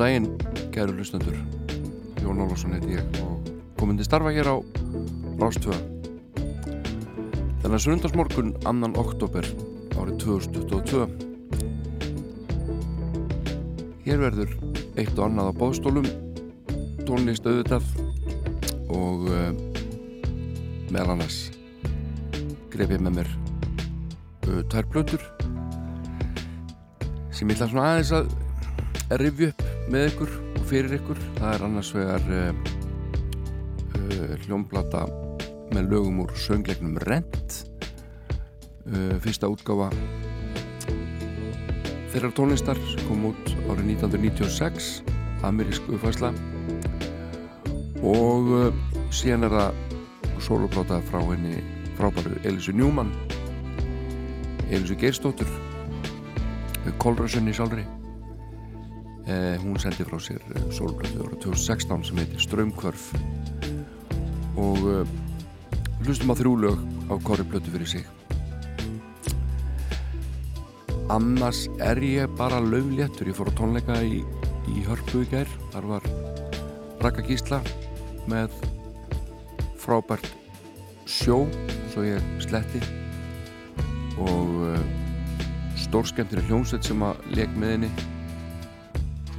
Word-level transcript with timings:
Góðan 0.00 0.24
daginn, 0.24 0.70
kæru 0.72 0.94
hlustendur. 0.96 1.34
Jón 2.24 2.38
Ólafsson 2.40 2.72
heiti 2.72 2.94
ég 2.94 3.18
og 3.20 3.50
komandi 3.76 4.00
starfa 4.06 4.30
hér 4.32 4.48
á 4.48 4.56
Rástvöða. 5.36 5.76
Þennan 7.60 7.82
sundarsmorgun, 7.84 8.54
annan 8.64 8.96
oktober 8.96 9.44
árið 10.00 10.16
2022. 10.24 11.04
Hér 14.06 14.24
verður 14.24 14.56
eitt 14.96 15.12
og 15.20 15.24
annað 15.26 15.52
á 15.52 15.58
bóðstólum, 15.60 16.08
tónlist 17.04 17.44
auðvitað 17.44 17.84
og 18.96 19.28
uh, 19.28 19.52
meðal 20.88 21.18
annars 21.18 21.42
gref 22.72 22.88
ég 22.88 23.04
með 23.04 23.18
mér 23.20 23.34
uh, 24.48 24.64
tvær 24.64 24.88
blötur 24.96 25.28
sem 27.28 27.44
ég 27.44 27.58
ætla 27.58 27.68
svona 27.68 27.90
aðeins 27.90 28.16
að 28.16 29.20
rifju 29.20 29.52
upp 29.52 29.69
með 29.90 30.06
ykkur 30.12 30.34
og 30.54 30.64
fyrir 30.70 30.96
ykkur. 31.00 31.20
Það 31.38 31.54
er 31.54 31.64
annars 31.66 31.90
vegar 31.96 32.28
uh, 32.36 32.50
uh, 33.98 34.34
hljómblata 34.44 35.04
með 35.74 35.90
lögum 35.90 36.22
úr 36.24 36.34
söngleiknum 36.38 36.98
Rent. 37.06 37.64
Uh, 38.90 39.14
fyrsta 39.22 39.50
útgáfa 39.50 39.90
þeirra 42.10 42.30
tónlistar 42.34 42.78
kom 43.06 43.28
út 43.28 43.52
árið 43.70 43.92
1996 43.92 44.88
amerísk 45.46 45.86
uppfæsla 45.94 46.32
og 48.02 48.50
síðan 49.14 49.46
er 49.46 49.54
það 49.54 50.42
soloplata 50.42 50.98
frá 51.06 51.20
henni 51.28 51.60
frábæru 52.00 52.34
Elísu 52.42 52.74
Njúmann 52.74 53.12
Elísu 54.72 54.98
Geirstóttur 54.98 55.46
Kolrössunni 56.98 57.54
sjálfri 57.54 57.86
eh, 59.30 59.56
hún 59.62 59.78
sendi 59.78 60.04
frá 60.04 60.18
sér 60.18 60.42
soloplatu 60.74 61.24
ára 61.24 61.36
2016 61.38 62.08
sem 62.08 62.18
heitir 62.22 62.42
Strömkvörf 62.42 63.10
og 64.58 64.80
eh, 64.90 65.12
hlustum 66.04 66.32
á 66.32 66.34
þrjúlög 66.34 66.80
á 67.10 67.14
kori 67.22 67.46
plötu 67.46 67.72
fyrir 67.72 67.88
sig. 67.88 68.04
Annars 71.10 71.66
er 71.82 71.98
ég 72.02 72.30
bara 72.38 72.60
löfléttur 72.62 73.30
ég 73.30 73.38
fór 73.38 73.50
á 73.50 73.58
tónleika 73.58 73.98
í, 74.02 74.22
í 74.70 74.84
Hörpu 74.86 75.24
í 75.24 75.30
gær. 75.30 75.48
Þar 75.72 75.88
var 75.90 76.06
Raka 77.02 77.24
Gísla 77.26 77.58
með 78.30 78.54
frábært 79.80 80.28
sjó 81.06 81.42
svo 81.90 82.06
ég 82.06 82.22
sletti. 82.44 82.82
Og 84.20 84.54
uh, 84.68 84.78
stórskemtir 85.80 86.44
hljómsveit 86.46 86.86
sem 86.86 87.02
að 87.02 87.22
leik 87.34 87.58
með 87.58 87.74
henni 87.74 88.09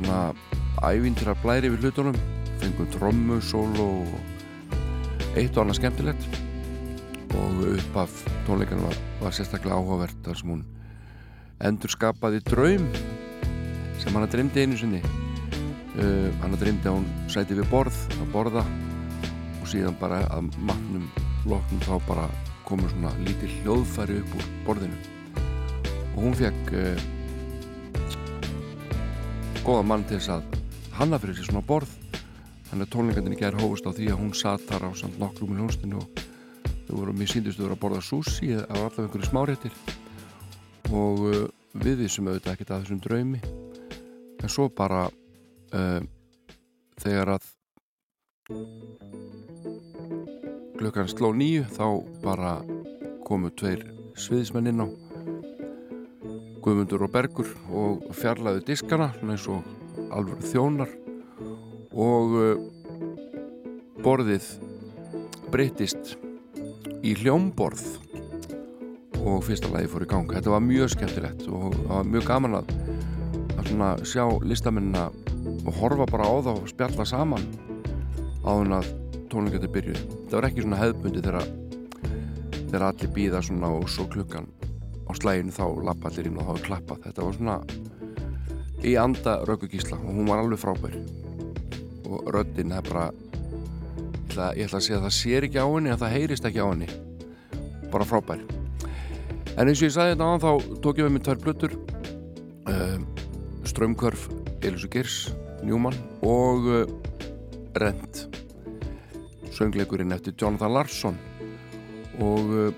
svona 0.02 0.34
ævindir 0.82 1.30
að 1.30 1.42
blæri 1.44 1.70
við 1.70 1.86
hlutunum. 1.86 2.18
Fengum 2.62 2.90
trommu, 2.94 3.40
solo 3.42 3.88
og 4.02 5.38
eitt 5.38 5.56
og 5.56 5.64
annað 5.64 5.80
skemmtilegt. 5.82 6.40
Og 7.38 7.64
upp 7.72 7.98
af 8.04 8.16
tónleikan 8.48 8.82
var, 8.84 8.98
var 9.22 9.36
sérstaklega 9.36 9.78
áhugavert 9.78 10.18
þar 10.26 10.40
sem 10.40 10.52
hún 10.52 10.64
endur 11.62 11.94
skapaði 11.94 12.42
draum 12.50 12.88
sem 14.02 14.14
hann 14.16 14.26
að 14.26 14.34
dreymdi 14.36 14.66
einu 14.66 14.80
sinni. 14.80 15.02
Uh, 15.92 16.30
hann 16.42 16.56
að 16.56 16.66
dreymdi 16.66 16.90
að 16.90 16.98
hún 17.00 17.08
sæti 17.32 17.58
við 17.58 17.70
borð 17.72 18.02
að 18.18 18.34
borða. 18.34 18.66
Og 19.62 19.70
síðan 19.70 19.98
bara 20.02 20.24
að 20.34 20.50
mannum 20.66 21.08
loknum 21.46 21.86
þá 21.86 21.96
bara 22.10 22.28
komur 22.66 22.92
svona 22.94 23.14
lítið 23.22 23.62
hljóðfæri 23.62 24.22
upp 24.24 24.38
úr 24.38 24.52
borðinu. 24.66 25.02
Og 26.16 26.24
hún 26.26 26.38
fekk 26.38 26.74
uh, 26.76 27.10
góða 29.66 29.84
mann 29.86 30.04
til 30.10 30.18
þess 30.18 30.32
að 30.34 30.60
hanna 30.98 31.20
fyrir 31.22 31.38
sér 31.38 31.50
svona 31.50 31.62
borð. 31.66 31.92
Þannig 32.70 32.88
að 32.88 32.92
tónleikandinni 32.96 33.40
gerð 33.40 33.62
hófust 33.62 33.88
á 33.88 33.92
því 33.94 34.08
að 34.10 34.22
hún 34.22 34.32
satt 34.38 34.64
þar 34.70 34.88
á 34.88 34.90
samt 34.98 35.18
nokkrum 35.20 35.52
í 35.54 35.58
hljónstinu 35.60 36.00
og 36.00 36.22
þau 36.88 36.94
voru 36.96 37.16
mér 37.18 37.30
síndustuður 37.30 37.76
að 37.76 37.82
borða 37.84 38.02
sushi 38.06 38.54
á 38.56 38.74
allaveg 38.74 39.04
einhverju 39.06 39.30
smáréttir. 39.30 39.76
Og 40.90 41.22
uh, 41.28 41.44
við 41.84 42.06
vissum 42.06 42.32
auðvitað 42.32 42.56
ekkert 42.56 42.74
að 42.74 42.86
þessum 42.86 43.04
draumi. 43.04 43.42
En 44.42 44.50
svo 44.50 44.70
bara 44.74 45.04
uh, 45.12 46.02
þegar 47.04 47.36
að 47.36 47.52
klukkan 50.82 51.12
sló 51.12 51.30
nýju 51.38 51.68
þá 51.76 51.86
bara 52.24 52.58
komu 53.28 53.52
tveir 53.54 53.86
sviðismennin 54.18 54.82
á 54.82 55.11
Guðmundur 56.62 57.06
og 57.08 57.14
Bergur 57.14 57.50
og 57.74 58.12
fjarlæðu 58.18 58.64
diskana 58.68 59.10
eins 59.24 59.48
og 59.50 59.66
alveg 60.14 60.44
þjónar. 60.52 60.92
Og 61.92 62.36
uh, 62.38 62.62
borðið 64.06 64.48
breytist 65.52 66.16
í 67.02 67.16
hljómborð. 67.22 67.84
Og 69.22 69.44
fyrsta 69.46 69.70
lagi 69.74 69.90
fór 69.92 70.06
í 70.06 70.10
gang. 70.10 70.32
Þetta 70.34 70.54
var 70.54 70.64
mjög 70.66 70.96
skemmtilegt 70.96 71.46
og 71.50 71.76
það 71.76 71.92
var 71.96 72.08
mjög 72.16 72.30
gaman 72.30 72.62
að, 72.62 72.72
að 73.62 74.08
sjá 74.10 74.26
listamennina 74.46 75.10
og 75.66 75.76
horfa 75.78 76.08
bara 76.10 76.26
á 76.26 76.36
það 76.42 76.56
og 76.56 76.70
spjalla 76.72 77.06
saman 77.06 77.46
á 78.42 78.50
þann 78.50 78.76
að 78.80 78.90
tónleikandi 79.32 79.70
byrjuð 79.72 80.02
það 80.30 80.36
var 80.38 80.48
ekki 80.50 80.66
svona 80.66 80.82
hefðbundi 80.82 81.24
þegar 82.72 82.88
allir 82.88 83.14
býða 83.16 83.44
svona 83.46 83.70
og 83.78 83.90
svo 83.92 84.08
klukkan 84.12 84.50
á 85.12 85.20
slæginu 85.20 85.52
þá 85.52 85.66
lappa 85.84 86.10
allir 86.10 86.30
inn 86.30 86.40
og 86.40 86.48
þá 86.48 86.54
er 86.56 86.66
klappað. 86.70 87.04
Þetta 87.06 87.26
var 87.28 87.36
svona 87.38 87.58
í 88.88 88.96
anda 88.98 89.34
Röggu 89.46 89.70
Gísla 89.70 90.00
og 90.00 90.16
hún 90.16 90.30
var 90.32 90.42
alveg 90.42 90.62
frábær. 90.62 90.96
Og 92.08 92.32
röddinn 92.34 92.74
er 92.76 92.88
bara 92.88 93.10
ég 93.12 94.32
ætla, 94.32 94.48
ég 94.56 94.66
ætla 94.66 94.80
að 94.80 94.86
segja 94.88 95.00
að 95.00 95.06
það 95.06 95.16
sér 95.20 95.48
ekki 95.48 95.60
á 95.60 95.68
henni 95.68 95.92
en 95.92 96.02
það 96.02 96.16
heyrist 96.16 96.48
ekki 96.48 96.64
á 96.64 96.68
henni. 96.72 96.90
Bara 97.92 98.08
frábær. 98.08 98.44
En 99.60 99.68
eins 99.68 99.82
og 99.82 99.90
ég 99.90 99.96
sagði 99.96 100.16
þetta 100.16 100.28
á 100.28 100.32
hann 100.32 100.44
þá 100.44 100.52
tók 100.84 101.02
ég 101.02 101.08
við 101.08 101.16
mér 101.16 101.26
tvær 101.28 101.42
blöttur 101.44 101.74
uh, 102.72 103.00
Strömkörf 103.68 104.30
Elísu 104.64 104.88
Girs 104.92 105.18
Njúmann 105.66 105.98
og 106.24 106.70
uh, 106.72 106.86
Rent. 107.76 108.26
Söngleikurinn 109.52 110.16
eftir 110.16 110.34
Jonathan 110.40 110.74
Larsson. 110.74 111.20
Og 112.24 112.56
uh, 112.56 112.72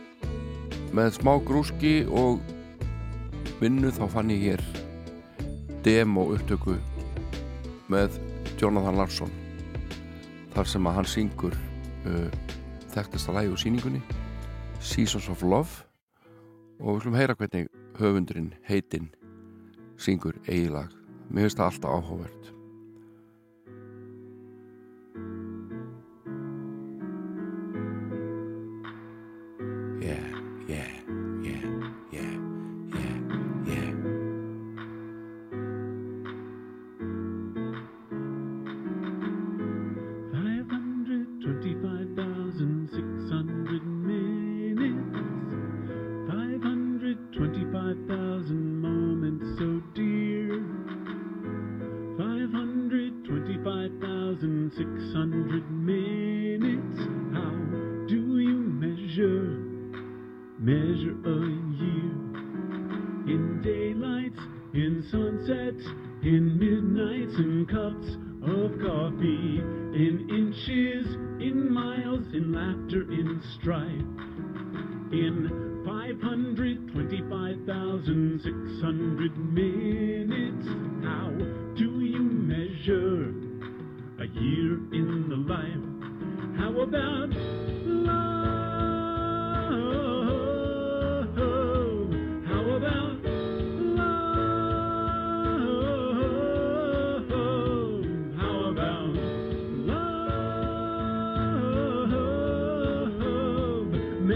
með 0.93 1.15
smá 1.17 1.33
grúski 1.41 2.03
og 2.05 2.41
vinnu 3.61 3.91
þá 3.93 4.03
fann 4.13 4.33
ég 4.33 4.47
hér 4.47 4.65
demo 5.83 6.29
upptöku 6.35 6.77
með 7.91 8.19
Jonathan 8.61 8.99
Larsson 9.01 9.33
þar 10.53 10.69
sem 10.69 10.87
að 10.87 10.99
hann 10.99 11.09
syngur 11.09 11.57
uh, 12.07 12.29
þekktast 12.93 13.31
að 13.31 13.41
lægu 13.41 13.59
síningunni 13.59 14.03
Seasons 14.83 15.29
of 15.31 15.41
Love. 15.43 15.85
Og 16.83 16.97
við 16.97 17.05
slum 17.05 17.15
heyra 17.15 17.35
hvernig 17.39 17.69
höfundurinn 17.95 18.51
heitinn 18.67 19.07
syngur 20.01 20.35
eigilag 20.49 20.91
mér 21.29 21.47
finnst 21.47 21.61
það 21.61 21.69
alltaf 21.71 21.91
áhugavert. 21.97 22.49
Yeah. 30.03 30.32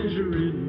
misery 0.08 0.67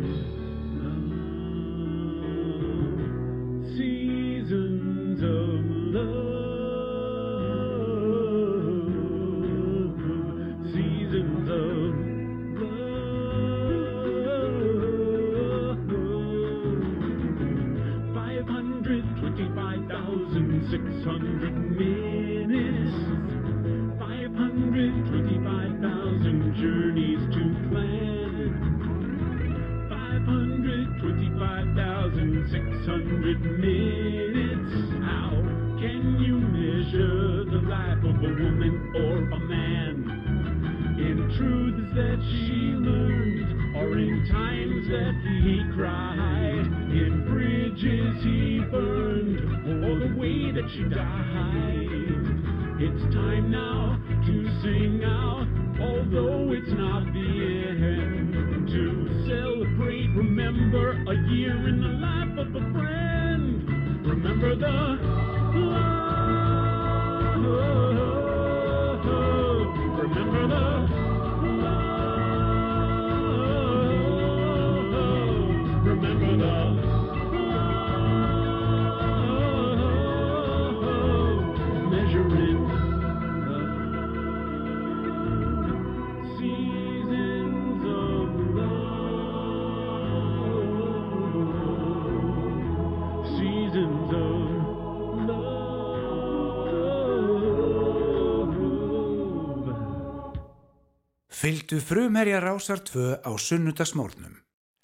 Fylgdu 101.48 101.78
frumherja 101.80 102.40
rásar 102.44 102.80
2 102.84 103.24
á 103.24 103.30
sunnudagsmórnum. 103.40 104.34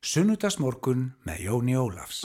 Sunnudagsmórkun 0.00 1.12
með 1.28 1.44
Jóni 1.44 1.76
Ólafs. 1.76 2.24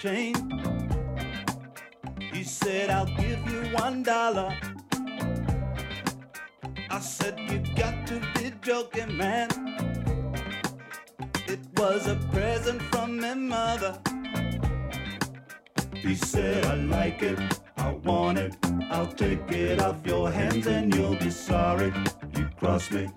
Chain. 0.00 0.34
He 2.32 2.42
said, 2.42 2.88
I'll 2.88 3.04
give 3.04 3.40
you 3.52 3.60
one 3.74 4.02
dollar. 4.02 4.56
I 6.88 7.00
said, 7.00 7.38
You 7.38 7.58
got 7.76 8.06
to 8.06 8.18
be 8.34 8.50
joking, 8.62 9.14
man. 9.14 9.48
It 11.46 11.60
was 11.76 12.06
a 12.06 12.16
present 12.32 12.80
from 12.90 13.20
my 13.20 13.34
mother. 13.34 14.00
He 15.94 16.14
said, 16.14 16.64
I 16.64 16.74
like 16.76 17.22
it, 17.22 17.38
I 17.76 17.92
want 17.92 18.38
it. 18.38 18.56
I'll 18.90 19.12
take 19.12 19.52
it 19.52 19.82
off 19.82 20.06
your 20.06 20.30
hands 20.30 20.66
and 20.66 20.94
you'll 20.94 21.16
be 21.16 21.30
sorry. 21.30 21.92
You 22.36 22.48
cross 22.58 22.90
me, 22.90 23.10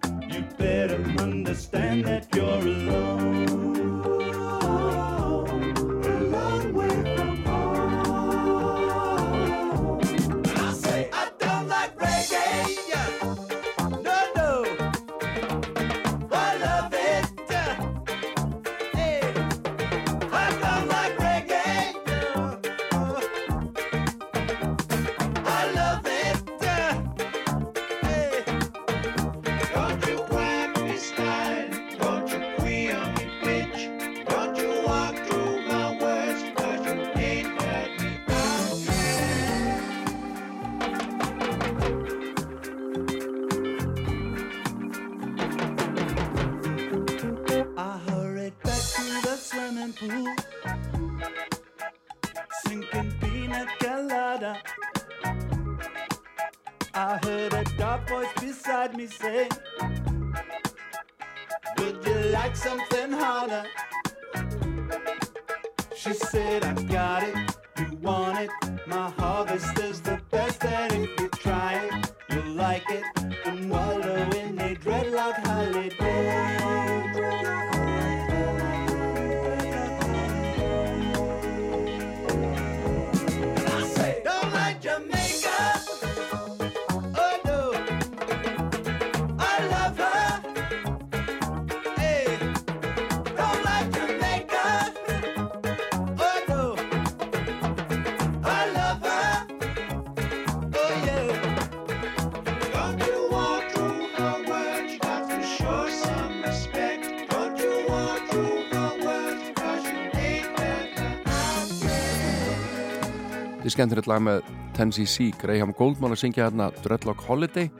Er 113.73 113.79
skemmtilegt 113.79 114.05
lag 114.05 114.19
með 114.21 114.43
Tennessee 114.77 115.09
C, 115.09 115.31
Graham 115.41 115.71
Goldman 115.73 116.13
að 116.13 116.19
syngja 116.21 116.43
hérna 116.45 116.67
Dreadlock 116.83 117.23
Holiday. 117.25 117.71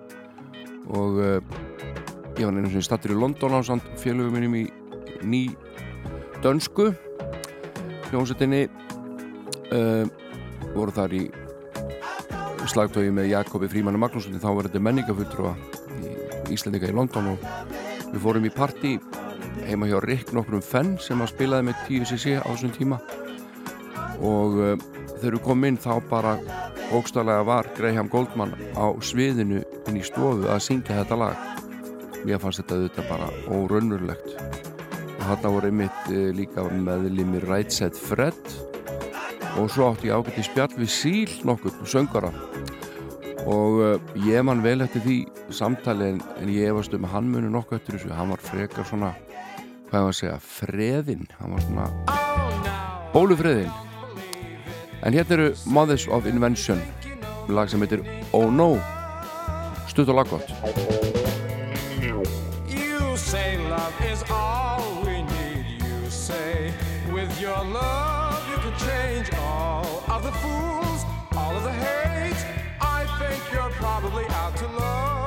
Og 0.89 1.19
uh, 1.21 1.35
ég 2.33 2.47
var 2.47 2.55
einu 2.57 2.71
sem 2.73 2.81
stattur 2.81 3.11
í 3.13 3.17
London 3.21 3.53
á 3.53 3.61
samt 3.61 3.85
félögum 4.01 4.33
minnum 4.33 4.55
í 4.57 4.63
ný 5.21 5.43
dönsku. 6.41 6.87
Hljómsettinni 8.07 8.63
uh, 9.69 10.09
voru 10.73 10.95
þar 10.95 11.13
í 11.13 11.21
slagtögi 12.73 13.13
með 13.13 13.29
Jakobi 13.35 13.69
Fríman 13.69 13.99
og 13.99 14.01
Magnússon 14.07 14.41
þá 14.41 14.49
var 14.49 14.71
þetta 14.71 14.81
menningafulltrúa 14.87 15.53
í 15.93 16.57
Íslandika 16.57 16.89
í 16.89 16.97
London 16.97 17.35
og 17.35 17.45
við 18.15 18.17
fórum 18.25 18.49
í 18.49 18.53
party 18.57 18.95
heima 19.69 19.91
hjá 19.93 19.99
Rick 20.07 20.33
nokkrum 20.33 20.65
fenn 20.65 20.95
sem 20.97 21.21
að 21.21 21.35
spilaði 21.35 21.69
með 21.69 21.85
TVCC 21.85 22.41
á 22.41 22.49
þessum 22.49 22.73
tíma. 22.81 23.01
Og 24.25 24.57
uh, 24.57 24.92
þegar 25.23 25.37
við 25.37 25.43
komum 25.45 25.65
inn 25.69 25.77
þá 25.79 25.91
bara 26.09 26.31
ógstæðlega 26.91 27.43
var 27.47 27.67
Graham 27.77 28.09
Goldman 28.11 28.51
á 28.75 28.91
sviðinu 28.99 29.61
inn 29.87 29.95
í 29.95 30.03
stofu 30.03 30.49
að 30.51 30.63
syngja 30.65 30.97
þetta 30.97 31.17
lag. 31.21 31.45
Mér 32.27 32.41
fannst 32.43 32.59
þetta 32.59 32.75
auðvitað 32.75 33.07
bara 33.07 33.29
óraunurlegt 33.47 34.33
og 34.33 35.23
þarna 35.23 35.51
voru 35.55 35.69
einmitt 35.71 36.09
uh, 36.11 36.25
líka 36.35 36.65
meðlimi 36.67 37.39
Right 37.45 37.71
Said 37.71 37.95
Fred. 37.95 38.51
Og 39.61 39.69
svo 39.71 39.93
átti 39.93 40.09
ég 40.09 40.17
ágætti 40.17 40.43
spjall 40.43 40.73
við 40.75 40.91
Síl 40.91 41.37
nokkur, 41.47 41.75
söngara 41.87 42.33
og 43.47 43.79
uh, 43.79 43.95
ég 44.27 44.43
man 44.43 44.63
vel 44.63 44.81
eftir 44.83 45.05
því 45.05 45.17
samtali 45.55 46.13
en, 46.13 46.19
en 46.41 46.51
ég 46.51 46.73
efast 46.73 46.95
um 46.97 47.07
hann 47.11 47.31
muni 47.31 47.51
nokkuð 47.53 47.79
eftir 47.79 47.99
þessu, 47.99 48.11
hann 48.17 48.35
var 48.35 48.43
frekar 48.43 48.87
svona 48.91 49.13
hvað 49.87 49.93
ég 49.93 50.03
var 50.03 50.11
að 50.11 50.19
segja, 50.19 50.37
freðinn. 50.59 51.25
Hann 51.39 51.55
var 51.55 51.65
svona 51.69 51.89
bólufreðinn 53.15 53.82
en 55.03 55.13
hérna 55.13 55.33
eru 55.35 55.53
Mothers 55.65 56.07
of 56.07 56.25
Invention 56.25 56.81
lag 57.47 57.69
sem 57.69 57.81
heitir 57.83 58.03
Oh 58.31 58.51
No 58.51 58.79
stutt 59.87 60.09
og 60.09 60.15
laggott 60.15 60.53
You 62.69 63.17
say 63.17 63.57
love 63.69 63.93
is 64.11 64.23
all 64.29 64.81
we 65.05 65.21
need. 65.21 65.65
You 65.83 66.09
say 66.09 66.73
with 67.13 67.41
your 67.41 67.61
love 67.73 68.41
you 68.51 68.57
can 68.63 68.75
change 68.87 69.29
all 69.37 69.85
of 70.09 70.23
the 70.23 70.31
fools, 70.43 71.01
all 71.35 71.55
of 71.55 71.63
the 71.63 71.71
hate. 71.71 72.41
I 72.81 73.05
think 73.19 73.41
you're 73.51 73.73
probably 73.81 74.25
out 74.41 74.55
to 74.57 74.67
lunch. 74.67 75.22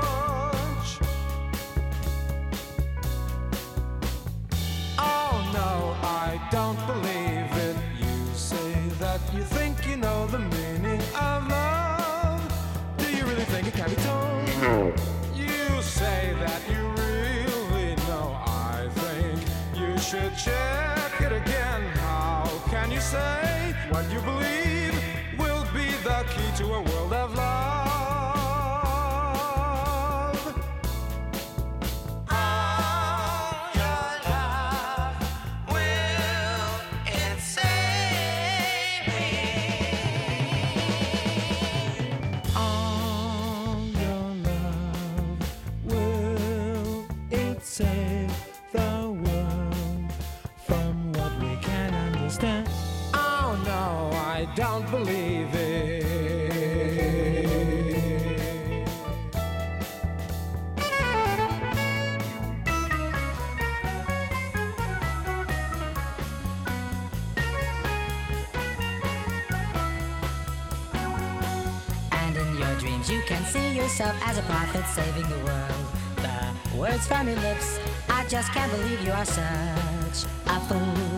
Prophet 74.77 75.03
saving 75.03 75.29
the 75.29 75.45
world. 75.45 75.87
The 76.17 76.79
words 76.79 77.07
from 77.07 77.29
your 77.29 77.37
lips, 77.37 77.79
I 78.09 78.27
just 78.29 78.53
can't 78.53 78.71
believe 78.73 79.01
you 79.03 79.13
are 79.13 79.25
such 79.25 80.29
a 80.47 80.61
fool. 80.69 81.16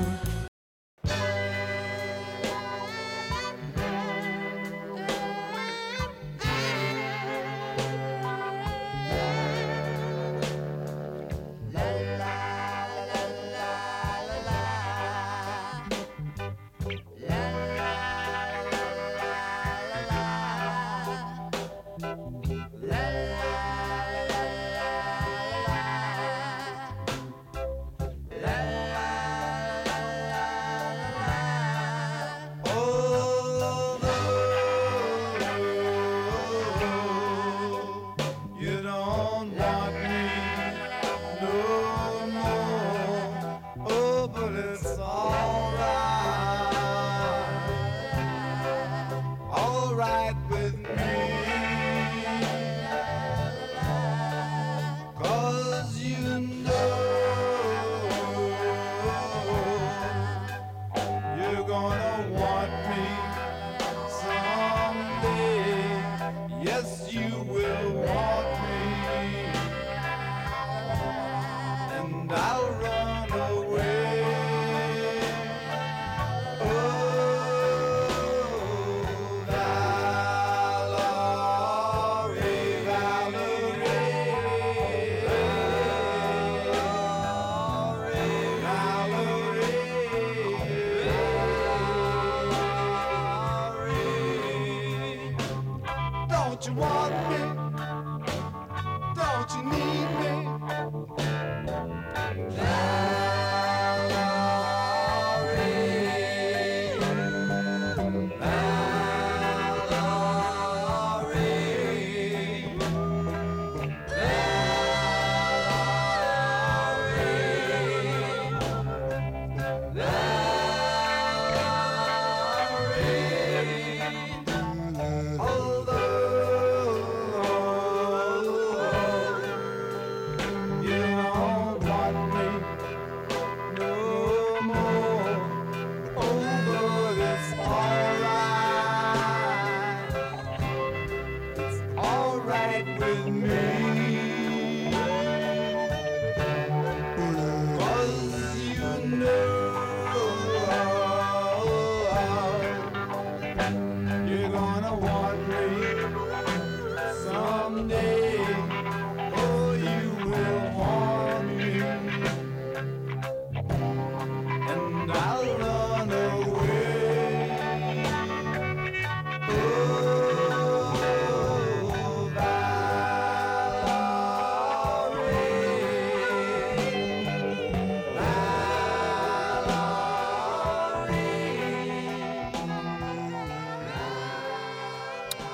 and 72.31 72.37
I'll 72.37 72.88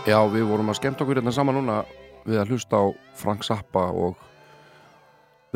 Já, 0.05 0.19
við 0.29 0.43
vorum 0.45 0.69
að 0.69 0.77
skemmta 0.83 1.01
okkur 1.01 1.17
hérna 1.17 1.33
saman 1.33 1.57
núna 1.57 1.75
við 2.27 2.37
að 2.37 2.51
hlusta 2.53 2.77
á 2.77 2.85
Frank 3.17 3.41
Zappa 3.47 3.87
og 3.89 4.19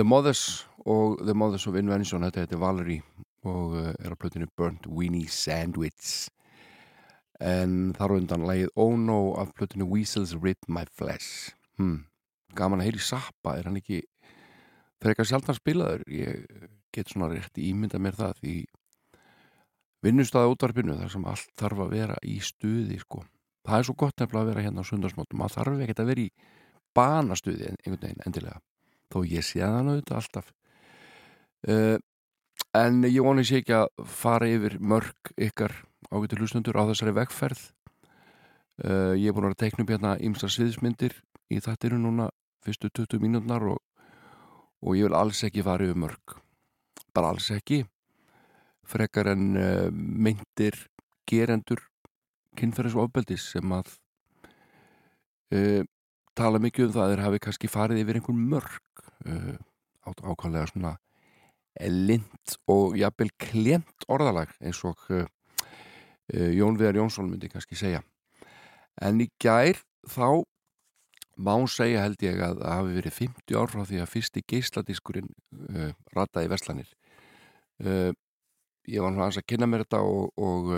The 0.01 0.07
Mothers 0.09 0.65
og 0.89 1.21
The 1.21 1.35
Mothers 1.37 1.67
of 1.69 1.77
Invention. 1.77 2.25
Þetta 2.25 2.47
heitir 2.47 2.63
Valerie 2.63 3.05
og 3.45 3.77
uh, 3.77 3.91
er 3.93 4.09
á 4.09 4.17
plötinu 4.17 4.49
Burnt 4.57 4.89
Weenie 4.89 5.29
Sandwich. 5.29 6.31
En 7.45 7.93
þar 8.01 8.17
undan 8.17 8.49
lagið 8.49 8.73
Oh 8.73 8.97
No 8.97 9.37
af 9.37 9.53
plötinu 9.53 9.85
Weasels 9.93 10.33
Rip 10.41 10.65
My 10.65 10.89
Flesh. 10.97 11.53
Hmm. 11.77 12.07
gaman 12.57 12.81
að 12.81 12.89
heyri 12.89 13.05
Zappa. 13.05 13.59
Er 13.59 13.69
hann 13.69 13.77
ekki 13.85 14.01
frekar 14.97 15.29
sjaldan 15.29 15.61
spilaður? 15.61 16.09
Ég 16.09 16.49
get 16.97 17.13
svona 17.13 17.35
rétt 17.37 17.61
ímynda 17.61 18.01
mér 18.01 18.17
það 18.17 18.39
því 18.41 18.61
vinnustæða 20.09 20.55
útvarpinu 20.57 20.97
þar 20.97 21.19
sem 21.19 21.29
allt 21.29 21.59
þarf 21.61 21.85
að 21.85 21.99
vera 22.01 22.25
í 22.25 22.41
stuði 22.41 23.05
sko 23.05 23.29
það 23.69 23.79
er 23.79 23.89
svo 23.89 23.97
gott 24.01 24.21
nefnilega 24.21 24.45
að 24.45 24.51
vera 24.53 24.65
hérna 24.67 24.85
á 24.85 24.89
sundarsmótum 24.89 25.41
maður 25.41 25.57
þarf 25.59 25.83
ekkert 25.85 26.03
að 26.03 26.11
vera 26.13 26.25
í 26.25 26.31
banastuði 26.97 27.71
einhvern 27.71 28.03
veginn 28.03 28.27
endilega 28.27 28.61
þó 29.13 29.19
ég 29.29 29.45
sé 29.47 29.61
það 29.63 29.91
auðvitað 29.93 30.21
alltaf. 30.21 30.53
Uh, 31.69 31.97
en 32.77 33.03
ég 33.09 33.25
voni 33.25 33.45
sé 33.47 33.63
ekki 33.63 33.77
að 33.79 33.89
fara 34.07 34.49
yfir 34.51 34.79
mörg 34.81 35.33
ykkar 35.35 35.75
ágættu 36.13 36.39
hlustundur 36.39 36.79
á 36.79 36.89
þessari 36.91 37.17
vegferð. 37.17 37.63
Uh, 38.79 39.15
ég 39.19 39.31
er 39.31 39.37
búin 39.37 39.49
að 39.51 39.59
teikna 39.65 39.85
upp 39.85 39.95
hérna 39.95 40.17
ímsa 40.23 40.51
sviðismyndir 40.53 41.17
í 41.51 41.61
þættinu 41.65 41.99
núna 42.03 42.29
fyrstu 42.65 42.91
20 42.93 43.23
mínútnar 43.23 43.65
og, 43.73 43.81
og 44.85 44.99
ég 44.99 45.09
vil 45.09 45.17
alls 45.19 45.43
ekki 45.47 45.65
fara 45.67 45.89
yfir 45.89 45.99
mörg 45.99 46.39
bara 47.17 47.33
alls 47.33 47.51
ekki. 47.55 47.83
Frekar 48.89 49.33
en 49.35 49.51
uh, 49.59 49.89
myndir 49.93 50.77
gerendur 51.29 51.88
kynferðis 52.59 52.97
og 52.99 53.09
ofbeldis 53.09 53.49
sem 53.55 53.75
að 53.75 53.91
uh, 55.55 55.83
tala 56.39 56.61
mikið 56.63 56.89
um 56.89 56.95
það 56.97 57.05
að 57.05 57.13
þeir 57.13 57.25
hafi 57.27 57.43
kannski 57.47 57.71
farið 57.73 58.03
yfir 58.05 58.21
einhvern 58.21 58.45
mörg 58.53 59.05
uh, 59.27 59.55
ákvæmlega 60.09 60.69
svona 60.71 60.97
lind 61.87 62.55
og 62.71 62.97
jafnvel 62.99 63.31
klent 63.39 64.07
orðalag 64.11 64.51
eins 64.59 64.81
og 64.87 64.99
uh, 65.15 65.25
uh, 66.35 66.51
Jón 66.55 66.79
Viðar 66.79 66.99
Jónsson 66.99 67.29
myndi 67.31 67.51
kannski 67.53 67.79
segja. 67.79 68.03
En 69.01 69.21
í 69.23 69.29
gær 69.41 69.79
þá 70.09 70.43
má 71.39 71.55
segja 71.71 72.03
held 72.03 72.23
ég 72.25 72.41
að 72.43 72.63
það 72.63 72.75
hafi 72.75 72.97
verið 72.97 73.19
50 73.21 73.59
ár 73.61 73.71
frá 73.71 73.83
því 73.87 74.01
að 74.03 74.13
fyrsti 74.15 74.45
geisladiskurinn 74.51 75.29
uh, 75.71 75.93
rataði 76.17 76.51
verslanir. 76.51 76.91
Uh, 77.79 78.11
ég 78.91 79.05
var 79.05 79.15
hann 79.15 79.29
að 79.29 79.47
kynna 79.47 79.69
mér 79.71 79.87
þetta 79.87 80.03
og, 80.03 80.33
og 80.35 80.73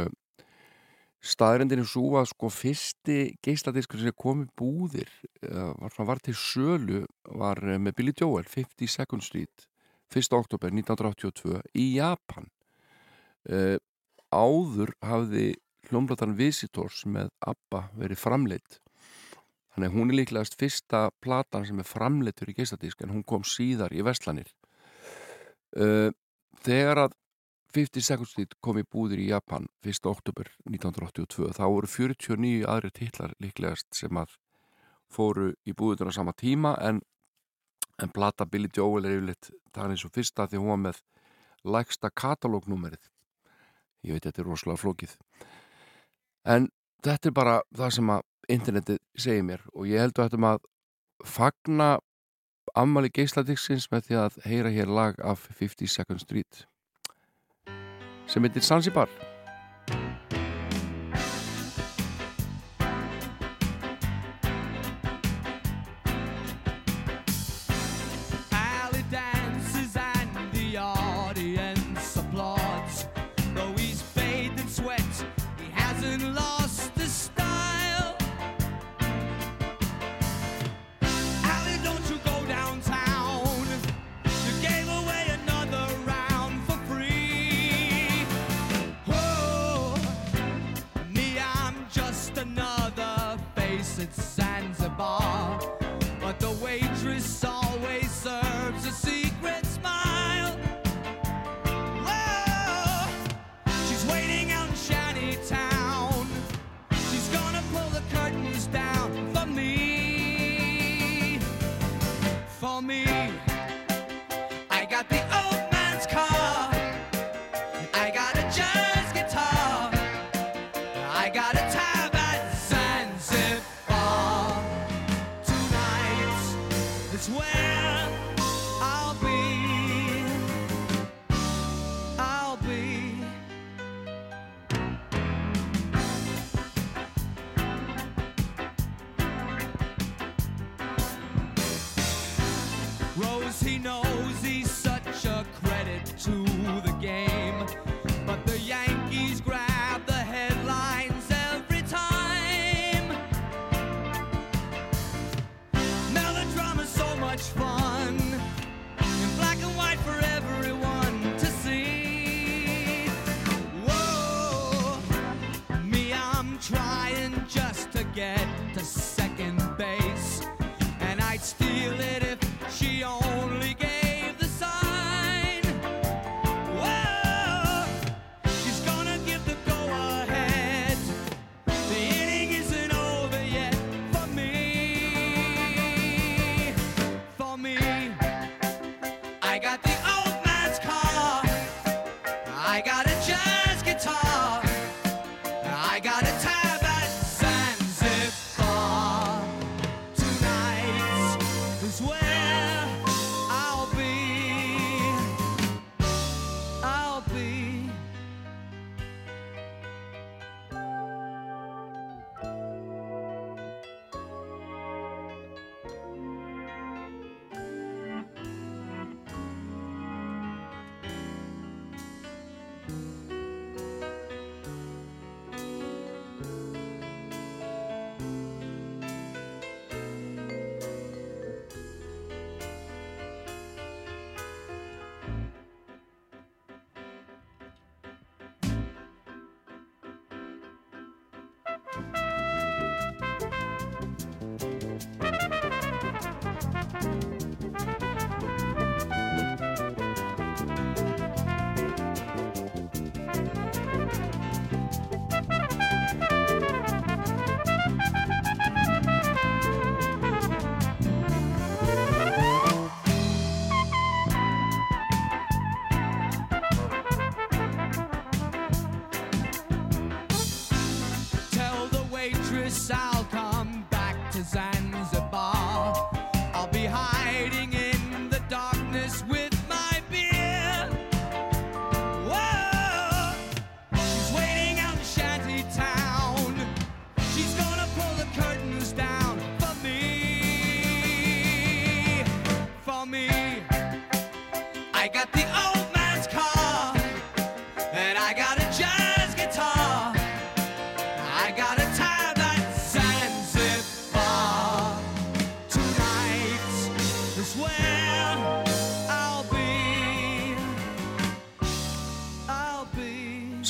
staðrendinu 1.21 1.85
svo 1.85 2.17
að 2.21 2.31
sko 2.31 2.49
fyrsti 2.53 3.19
geisladiskur 3.45 4.01
sem 4.01 4.17
kom 4.17 4.47
í 4.47 4.51
búðir 4.57 5.11
uh, 5.45 5.73
var, 5.77 5.99
var 6.09 6.23
til 6.25 6.37
sölu 6.39 7.03
var 7.29 7.61
uh, 7.61 7.77
með 7.77 7.99
Billy 7.99 8.15
Joel 8.17 8.49
50 8.49 8.89
Second 8.89 9.25
Street 9.25 9.67
1. 10.11 10.33
oktober 10.35 10.73
1982 10.73 11.61
í 11.77 11.91
Japan 11.99 12.49
uh, 13.53 13.77
áður 14.33 14.95
hafði 15.05 15.53
hljómblatan 15.91 16.37
Visitors 16.39 17.05
með 17.05 17.29
ABBA 17.45 17.85
verið 18.01 18.23
framleitt 18.23 18.81
þannig 19.75 19.95
hún 19.95 20.11
er 20.11 20.21
líklegast 20.23 20.57
fyrsta 20.61 21.09
platan 21.23 21.69
sem 21.69 21.79
er 21.83 21.89
framleittur 21.89 22.51
í 22.51 22.57
geisladísk 22.57 23.05
en 23.05 23.13
hún 23.13 23.27
kom 23.29 23.45
síðar 23.45 23.93
í 23.93 24.01
Vestlanir 24.07 24.49
uh, 25.77 26.09
þegar 26.65 27.05
að 27.05 27.17
50 27.75 28.03
Seconds 28.03 28.33
Street 28.35 28.57
kom 28.65 28.81
í 28.81 28.87
búðir 28.87 29.23
í 29.23 29.29
Japan 29.31 29.69
1. 29.87 30.03
oktober 30.11 30.51
1982 30.67 31.53
þá 31.55 31.65
voru 31.69 31.91
49 31.91 32.67
aðri 32.67 32.91
titlar 32.97 33.35
líklegast 33.43 33.87
sem 33.95 34.19
að 34.19 34.35
fóru 35.11 35.53
í 35.67 35.75
búðunar 35.75 36.11
á 36.11 36.19
sama 36.19 36.35
tíma 36.35 36.75
en, 36.83 37.01
en 38.03 38.13
plata 38.15 38.47
Billy 38.47 38.71
Joel 38.75 39.07
er 39.07 39.19
yfirleitt 39.19 39.53
það 39.75 39.95
eins 39.95 40.05
og 40.07 40.15
fyrsta 40.15 40.49
því 40.51 40.63
hún 40.63 40.73
var 40.75 40.85
með 40.89 41.01
lægsta 41.77 42.11
katalógnúmerið 42.11 43.11
ég 44.07 44.17
veit 44.17 44.27
þetta 44.27 44.43
er 44.43 44.49
rosalega 44.49 44.81
flókið. 44.81 45.17
En 46.49 46.69
þetta 47.05 47.31
er 47.31 47.37
bara 47.37 47.57
það 47.77 47.97
sem 47.97 48.13
að 48.15 48.27
internetið 48.51 49.01
segir 49.15 49.47
mér 49.47 49.67
og 49.75 49.89
ég 49.89 50.03
held 50.03 50.19
að 50.19 50.31
þetta 50.31 50.53
að 50.55 50.65
fagna 51.29 51.91
ammali 52.79 53.11
geisladiksins 53.13 53.89
með 53.93 54.09
því 54.09 54.21
að 54.25 54.39
heyra 54.47 54.73
hér 54.75 54.91
lag 54.91 55.21
af 55.27 55.47
50 55.59 55.91
Second 55.91 56.23
Street 56.23 56.65
sem 58.31 58.45
heitir 58.47 58.63
Zanzibar 58.63 59.09
me, 112.81 113.05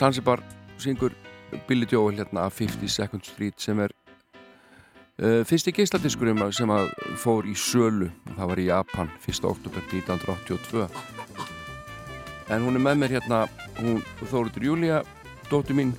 be. 0.01 0.07
Zanzibar 0.07 0.43
syngur 0.79 1.13
Billy 1.69 1.87
Joel 1.93 2.17
hérna 2.17 2.41
af 2.41 2.53
50 2.53 2.89
Second 2.89 3.23
Street 3.23 3.55
sem 3.57 3.79
er 3.79 3.89
uh, 5.23 5.45
fyrsti 5.45 5.73
geisladiskurinn 5.73 6.53
sem 6.53 6.71
að 6.71 6.89
fór 7.17 7.45
í 7.45 7.55
sölu 7.55 8.11
það 8.37 8.49
var 8.49 8.59
í 8.59 8.65
Japan 8.65 9.11
1. 9.29 9.45
oktober 9.45 9.83
1982 9.93 10.89
en 12.51 12.63
hún 12.63 12.75
er 12.75 12.81
með 12.81 12.95
mér 12.97 13.11
hérna 13.19 13.49
hún 13.79 14.03
Þóruður 14.31 14.65
Júlia 14.65 15.03
dóttur 15.51 15.77
mín 15.77 15.93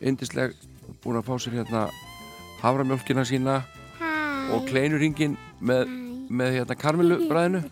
indisleg 0.00 0.56
búin 1.04 1.16
að 1.20 1.26
fá 1.30 1.38
sér 1.38 1.52
hérna 1.60 1.90
haframjólkina 2.62 3.24
sína 3.24 3.62
Hæ. 4.00 4.10
og 4.56 4.66
kleinuringin 4.66 5.38
með, 5.60 5.86
með 6.28 6.58
hérna 6.58 6.74
karmilu 6.74 7.28
bræðinu 7.28 7.62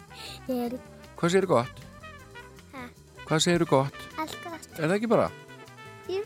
Ég 0.49 0.71
er 0.71 0.79
hvað 1.17 1.31
segir 1.31 1.47
gott? 1.47 1.83
Ha? 2.73 2.87
hvað 3.27 3.41
segir 3.41 3.65
gott? 3.67 3.99
allt 4.17 4.39
gott. 4.45 4.50
Er 4.81 4.88
það 4.88 4.95
ekki 4.97 5.09
bara? 5.12 5.27
Jú. 6.09 6.21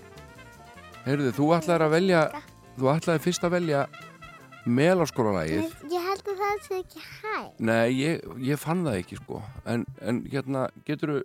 Heyrðu, 1.05 1.33
þú 1.37 1.47
ætlaðir 1.57 1.85
að 1.85 1.95
velja 1.97 2.21
þú 2.79 2.91
ætlaðir 2.93 3.23
fyrst 3.25 3.47
að 3.47 3.55
velja 3.57 3.81
melaskólalægið 4.65 5.65
Ég, 5.91 6.05
held 6.07 6.31
að 6.33 6.39
það 6.41 6.63
sé 6.65 6.79
ekki 6.81 7.03
hæ. 7.05 7.35
Nei, 7.59 7.89
ég, 7.99 8.23
ég 8.47 8.61
fann 8.63 8.85
það 8.87 9.01
ekki 9.03 9.19
sko 9.19 9.41
en, 9.69 9.85
en 10.01 10.23
hérna, 10.33 10.69
getur 10.89 11.13
þú 11.17 11.19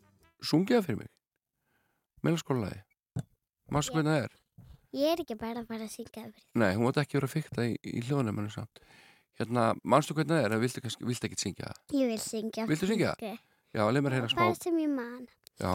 sungið 0.49 0.79
það 0.79 0.87
fyrir 0.89 0.99
mig? 1.03 1.11
Melaskólalægið 2.27 2.85
Mástu 3.69 3.93
hvernig 3.93 4.15
það 4.15 4.25
er? 4.25 4.35
Ég 4.97 5.13
er 5.13 5.21
ekki 5.21 5.37
bara 5.37 5.61
að 5.61 5.69
fara 5.69 5.85
að 5.85 5.93
syngja 5.93 6.23
það 6.23 6.31
fyrir. 6.33 6.47
Nei, 6.57 6.71
hún 6.73 6.87
mátti 6.87 7.03
ekki 7.03 7.19
vera 7.19 7.29
fykta 7.29 7.67
í, 7.69 7.75
í 7.85 8.01
hljóðnum 8.07 8.49
samt 8.49 8.81
Hérna, 9.39 9.69
manstu 9.87 10.17
hvernig 10.17 10.33
það 10.33 10.41
er? 10.43 10.51
eða 10.57 10.63
Viltu, 10.65 10.81
viltu 11.07 11.29
ekki 11.29 11.37
syngja 11.39 11.69
það? 11.69 11.77
Ég 11.95 12.09
vil 12.09 12.19
syngja. 12.19 12.65
Viltu 12.67 12.89
syngja? 12.89 13.13
fyrir. 13.21 13.37
Já, 13.69 13.83
leið 13.85 14.03
mér 14.03 14.15
að 14.15 14.17
heyra 14.17 14.31
smá 14.33 14.41
Það 14.41 14.57
sem 14.65 14.79
ég 14.81 14.89
man. 14.97 15.21
Já, 15.61 15.71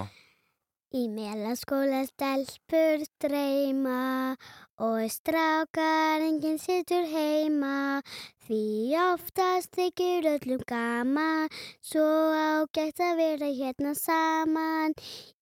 Í 0.95 1.09
melaskóla 1.11 2.05
stelpur 2.07 3.01
streyma 3.03 4.37
og 4.87 5.01
strákar 5.11 6.23
enginn 6.23 6.61
situr 6.63 7.09
heima. 7.11 7.99
Því 8.47 8.95
oftast 9.01 9.75
þykir 9.75 10.29
öllum 10.37 10.63
gaman 10.71 11.51
svo 11.83 12.05
ágætt 12.39 13.03
að 13.03 13.19
vera 13.19 13.49
hérna 13.57 13.97
saman. 13.99 14.95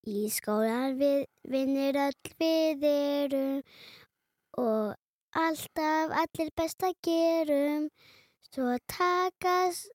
Í 0.09 0.31
skólan 0.33 0.97
við 1.03 1.27
vinnir 1.45 2.01
öll 2.01 2.33
við 2.41 2.87
erum 2.89 3.61
og 4.57 4.97
alltaf 5.43 6.17
allir 6.23 6.53
best 6.63 6.89
að 6.89 6.97
gerum. 7.11 7.91
Svo 8.49 8.73
takast 8.89 9.93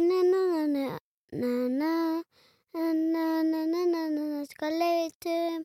na 0.00 0.24
na 0.24 0.64
na 0.72 0.88
na 1.36 1.54
na 1.76 1.94
na 2.76 2.92
Na, 2.92 3.42
na, 3.42 3.64
na, 3.64 3.64
na, 3.64 3.84
na, 3.86 4.08
na, 4.08 4.24
na, 4.36 4.44
skal 4.44 4.74
leitum 4.76 5.64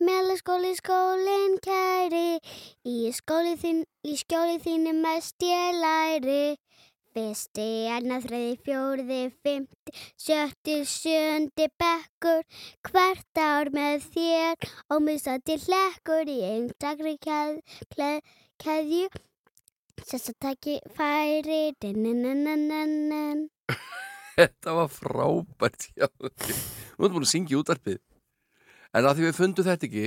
Melaskóli 0.00 0.72
skólinn 0.78 1.58
kæri 1.60 2.40
Í 2.80 3.10
skóli 3.12 3.52
þín, 3.60 3.82
í 4.00 4.14
skjóli 4.16 4.56
þínu 4.64 4.94
mest 5.02 5.44
ég 5.44 5.76
læri 5.76 6.56
Fyrsti, 7.12 7.66
annað, 7.92 8.24
þriði, 8.28 8.54
fjóriði, 8.64 9.20
fymti, 9.44 9.94
sjötti, 10.24 10.78
sjöndi 10.88 11.68
bekkur 11.76 12.40
Hvert 12.88 13.42
ár 13.42 13.72
með 13.76 14.08
þér 14.16 14.70
og 14.88 15.04
misandi 15.10 15.58
hlekkur 15.66 16.32
í 16.32 16.38
einstakri 16.54 17.18
keð, 17.20 17.60
keð, 17.92 18.32
keðju 18.64 19.12
Sessatæki 20.06 20.80
færi, 20.96 21.76
dinninninninninnin 21.84 23.46
þetta 24.36 24.74
var 24.76 24.90
frábært 24.92 25.88
já. 25.96 26.06
Nú 26.20 27.06
erum 27.06 27.16
búin 27.18 27.26
að 27.26 27.32
syngja 27.32 27.60
útarpið 27.60 27.98
En 28.96 29.04
að 29.04 29.18
því 29.18 29.26
við 29.26 29.36
fundum 29.36 29.66
þetta 29.66 29.86
ekki 29.88 30.04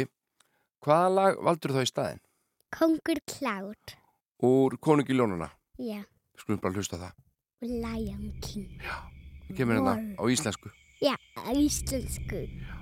hvaða 0.85 1.09
lag 1.13 1.41
valdur 1.45 1.73
þá 1.75 1.81
í 1.83 1.89
staðinn? 1.89 2.21
Kongur 2.73 3.19
klár. 3.29 3.95
Úr 4.45 4.77
Konungi 4.81 5.13
Ljónuna 5.17 5.49
Já, 5.77 6.01
Við 6.33 6.43
skulum 6.43 6.61
bara 6.63 6.77
hlusta 6.79 6.99
það. 7.01 7.13
Og 7.59 7.71
Lion 7.83 8.29
King. 8.43 8.69
Það 9.49 9.57
kemur 9.57 9.79
hérna 9.79 9.93
á 10.15 10.23
íslensku. 10.31 10.71
Já, 11.03 11.15
á 11.15 11.51
íslensku. 11.55 12.41
Ég 12.47 12.78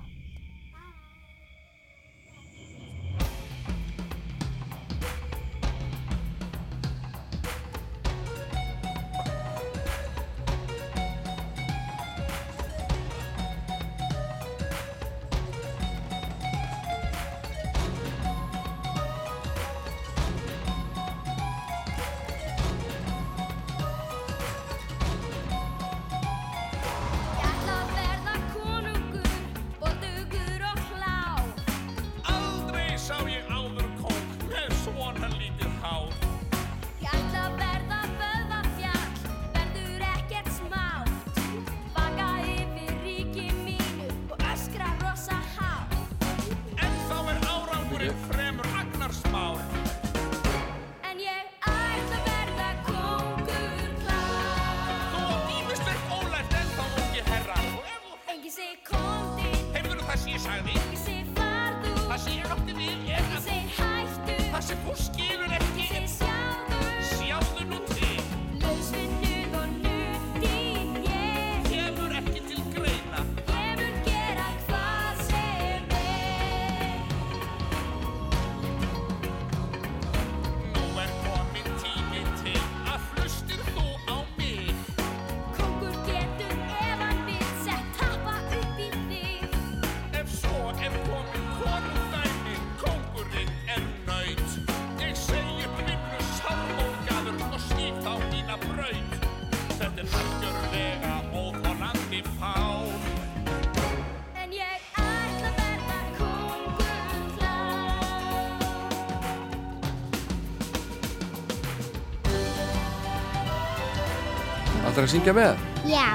að 115.07 115.13
syngja 115.15 115.33
með? 115.33 115.55
Já. 115.87 116.07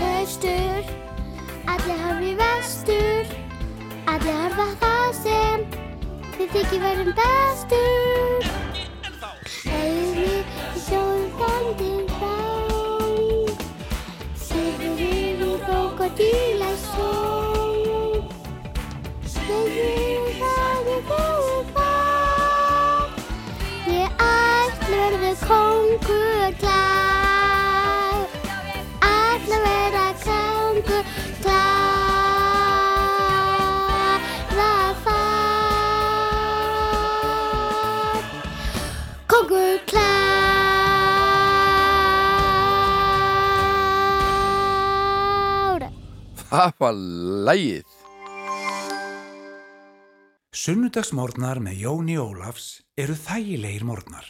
Vestur. 0.00 0.84
Allir 1.70 1.98
horfi 2.04 2.34
vestur. 2.38 3.24
Allir 4.10 4.36
horfa 4.44 4.68
það 4.82 5.08
sem 5.22 5.66
Þið 6.36 6.48
þykir 6.54 6.80
verðum 6.84 7.14
bestur. 7.18 8.48
Eigi 9.80 10.30
í 10.30 10.84
sjóðum 10.86 11.30
fandinn 11.40 12.08
þá 12.20 12.32
Sifur 14.46 15.04
yfir 15.10 15.58
bók 15.66 16.00
og 16.06 16.10
dýla 16.20 16.59
Það 46.60 46.72
var 46.82 46.96
lægið. 47.48 47.92
Sunnudagsmorgnar 50.60 51.62
með 51.64 51.78
Jóni 51.86 52.18
Ólafs 52.20 52.66
eru 53.00 53.16
þægilegir 53.16 53.86
morgnar. 53.88 54.26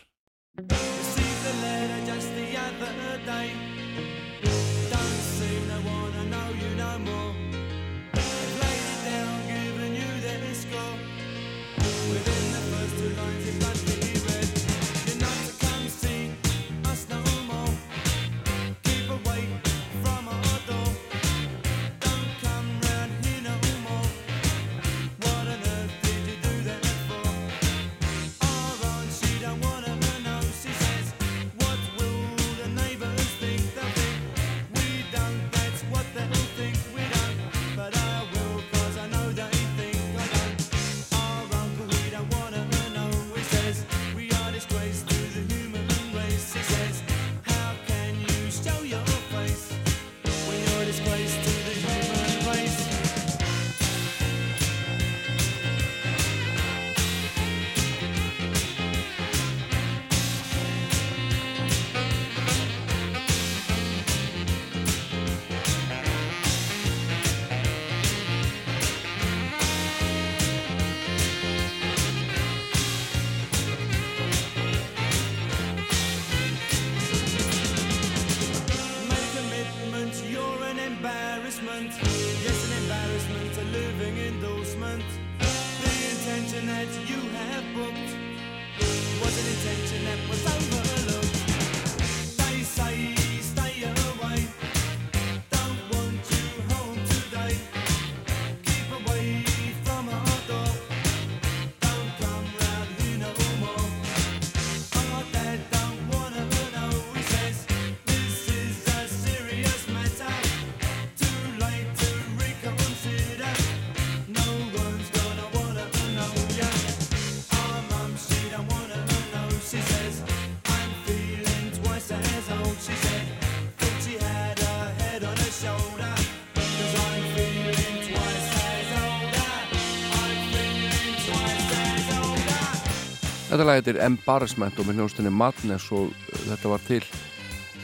Þetta 133.61 133.69
lag 133.69 133.77
heitir 133.83 133.99
Embarrassment 134.01 134.79
og 134.81 134.87
með 134.89 134.97
hljónstunni 134.97 135.31
Madness 135.37 135.91
og 135.93 136.07
uh, 136.09 136.37
þetta 136.47 136.71
var 136.71 136.85
til. 136.87 137.01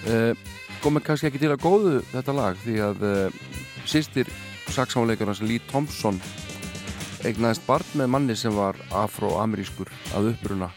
Uh, 0.09 0.31
komið 0.81 1.03
kannski 1.05 1.29
ekki 1.29 1.41
til 1.43 1.51
að 1.53 1.61
góðu 1.61 1.99
þetta 2.15 2.35
lag 2.39 2.57
því 2.63 2.77
að 2.81 3.05
uh, 3.05 3.37
sýstir 3.85 4.31
saksáleikarnas 4.73 5.43
Lee 5.45 5.61
Thompson 5.69 6.17
eignaðist 7.29 7.67
barn 7.69 7.93
með 8.01 8.09
manni 8.15 8.39
sem 8.41 8.57
var 8.57 8.81
afro-amerískur 9.03 9.93
að 10.17 10.31
uppruna 10.31 10.71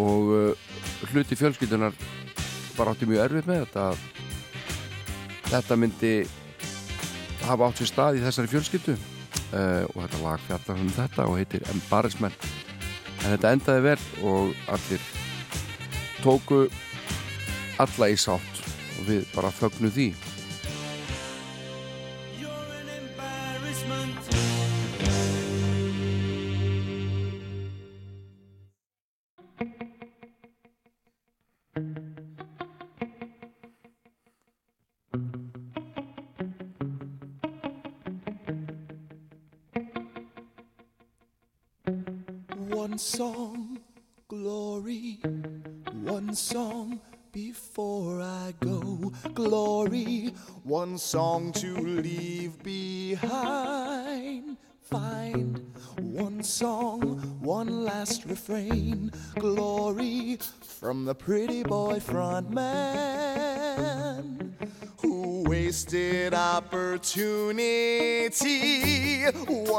og 0.00 0.56
hluti 1.12 1.36
fjölskyldunar 1.36 1.92
bara 2.78 2.96
átti 2.96 3.10
mjög 3.12 3.26
erfið 3.26 3.52
með 3.52 3.62
þetta 3.66 3.86
þetta 5.52 5.80
myndi 5.84 6.16
hafa 7.44 7.68
átt 7.68 7.84
sér 7.84 7.92
stað 7.92 8.22
í 8.22 8.24
þessari 8.24 8.54
fjölskyldu. 8.56 8.96
Og 9.52 9.98
þetta 10.00 10.24
lag 10.24 10.44
fjallar 10.48 10.80
um 10.80 10.94
þetta 10.96 11.28
og 11.28 11.42
heitir 11.42 11.68
Embarrassment 11.76 12.43
en 13.24 13.32
þetta 13.32 13.52
endaði 13.56 13.84
vel 13.88 13.98
og 14.28 14.70
allir 14.74 15.06
tóku 16.20 16.60
alla 17.80 18.10
í 18.12 18.16
sátt 18.20 18.60
og 18.98 19.08
við 19.08 19.24
bara 19.34 19.52
fögnu 19.54 19.90
því 19.92 20.08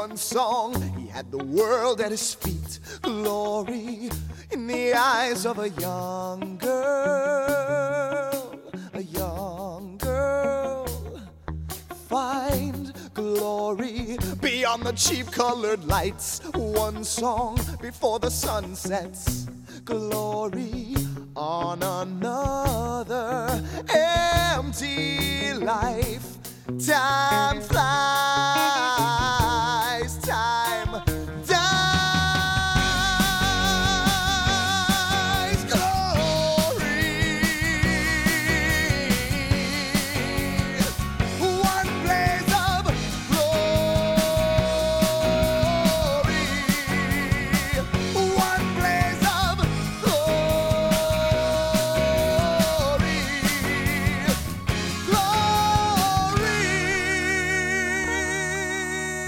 One 0.06 0.16
song, 0.16 0.80
he 0.96 1.08
had 1.08 1.32
the 1.32 1.44
world 1.44 2.00
at 2.00 2.12
his 2.12 2.32
feet. 2.32 2.78
Glory 3.02 4.08
in 4.52 4.68
the 4.68 4.94
eyes 4.94 5.44
of 5.44 5.58
a 5.58 5.68
young 5.70 6.58
girl, 6.58 8.54
a 8.94 9.02
young 9.02 9.98
girl. 9.98 10.86
Find 12.08 12.94
glory 13.14 14.16
beyond 14.40 14.84
the 14.84 14.92
cheap 14.92 15.32
colored 15.32 15.84
lights. 15.84 16.40
One 16.54 17.02
song 17.02 17.58
before 17.82 18.20
the 18.20 18.30
sun 18.30 18.76
sets. 18.76 19.48
Glory 19.84 20.94
on 21.34 21.82
another 21.82 23.60
empty 23.92 25.52
life. 25.54 26.38
Time 26.78 27.60
flies. 27.60 28.95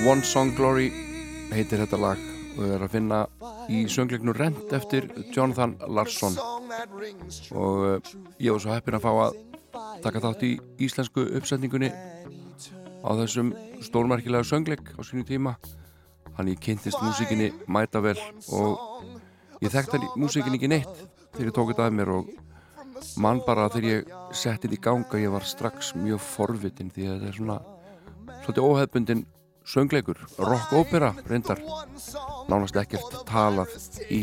One 0.08 0.24
Song 0.24 0.54
Glory 0.56 0.86
heitir 1.52 1.82
þetta 1.82 1.98
lag 2.00 2.20
og 2.56 2.62
er 2.64 2.80
að 2.80 2.94
finna 2.94 3.18
í 3.68 3.82
söngleiknu 3.92 4.32
Rent 4.32 4.72
eftir 4.72 5.04
Jonathan 5.34 5.74
Larsson. 5.84 6.38
Og 7.52 7.84
uh, 7.84 8.14
ég 8.40 8.54
var 8.54 8.62
svo 8.64 8.72
heppin 8.72 8.96
að 8.96 9.04
fá 9.04 9.10
að 9.26 9.36
taka 10.06 10.24
þátt 10.24 10.46
í 10.48 10.54
íslensku 10.86 11.26
uppsetningunni 11.36 11.92
á 11.92 13.10
þessum 13.20 13.52
stórmerkilega 13.84 14.48
söngleik 14.48 14.94
á 14.96 15.00
sínu 15.04 15.28
tíma. 15.28 15.58
Hann 16.40 16.54
ég 16.54 16.64
kynntist 16.64 17.04
músikinni 17.04 17.52
mæta 17.68 18.00
vel 18.00 18.16
og 18.48 19.04
ég 19.60 19.76
þekkti 19.76 19.98
hann 20.00 20.20
músikinni 20.24 20.56
ekki 20.56 20.72
neitt 20.72 21.06
þegar 21.36 21.50
ég 21.50 21.56
tók 21.60 21.74
þetta 21.74 21.90
af 21.90 21.98
mér 22.00 22.16
og 22.16 22.36
mann 23.20 23.44
bara 23.44 23.68
þegar 23.76 23.98
ég 23.98 24.20
setti 24.32 24.70
þetta 24.70 24.78
í 24.80 24.84
ganga 24.88 25.26
ég 25.26 25.36
var 25.36 25.44
strax 25.44 25.98
mjög 26.00 26.24
forvitin 26.32 26.94
því 26.96 27.10
að 27.10 27.18
þetta 27.18 27.34
er 27.34 27.42
svona 27.42 27.64
svolítið 28.38 28.70
óhefbundin 28.70 29.28
söngleikur, 29.68 30.18
rock-ópera 30.40 31.12
reyndar, 31.28 31.60
nánast 32.48 32.78
ekkert 32.80 33.20
talað 33.28 33.74
í 34.08 34.22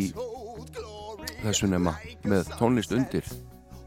þessu 1.43 1.70
nema 1.70 1.93
með 2.26 2.50
tónlist 2.58 2.96
undir 2.98 3.30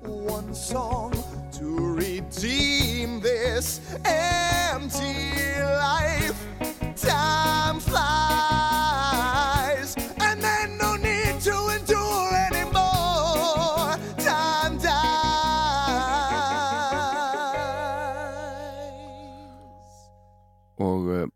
one 0.09 0.55
song 0.55 1.13
to 1.53 1.95
redeem 1.95 3.21
this 3.21 3.81
empty 4.05 5.31
life. 5.61 6.37
Time 6.97 7.81
flies, 7.81 7.97
and 10.21 10.41
then 10.41 10.79
no 10.79 10.97
need 10.97 11.41
to 11.41 11.69
endure 11.69 12.35
anymore. 12.51 13.97
Time 14.19 14.79
dies. 14.79 14.99
og 20.79 21.07
uh, 21.07 21.27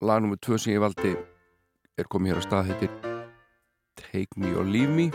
lag 0.00 0.20
nummer 0.20 0.36
tvö 0.36 0.58
sem 0.58 0.74
ég 0.74 0.80
valdi 0.82 1.14
er 1.96 2.08
komið 2.12 2.34
hér 2.34 2.40
á 2.40 2.44
stað 2.44 2.66
heitir 2.70 2.90
Take 3.96 4.36
Me 4.36 4.52
or 4.52 4.66
Leave 4.68 4.92
Me. 4.92 5.06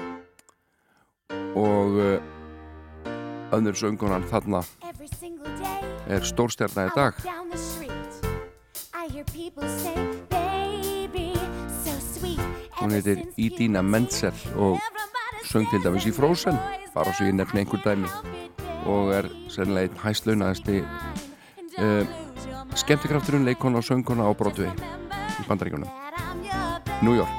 Og 1.53 1.99
uh, 2.01 3.53
önnur 3.53 3.77
söngunan 3.77 4.25
þarna 4.31 4.63
er 6.09 6.25
stórstjarna 6.25 6.87
í 6.89 6.95
dag. 6.95 7.13
hún 12.81 12.95
heitir 12.97 13.21
Idina 13.37 13.81
Menzel 13.85 14.33
og 14.57 14.79
söng 15.45 15.67
til 15.69 15.83
dæmis 15.83 16.07
í 16.09 16.13
Frozen 16.15 16.57
bara 16.95 17.13
svo 17.13 17.27
ég 17.29 17.35
nefni 17.37 17.61
einhver 17.61 17.83
dæmi. 17.85 18.09
og 18.89 19.13
er 19.13 19.27
sennilega 19.47 19.91
einn 19.91 19.99
hæslaunaðasti 20.01 20.81
uh, 20.81 22.30
skemmtikrafturinn 22.75 23.45
leikona 23.45 23.81
og 23.81 23.87
söngkona 23.87 24.27
á 24.27 24.31
Broadway 24.37 24.71
í 24.71 25.47
bandaríkjunum. 25.47 25.89
New 27.01 27.15
York. 27.15 27.29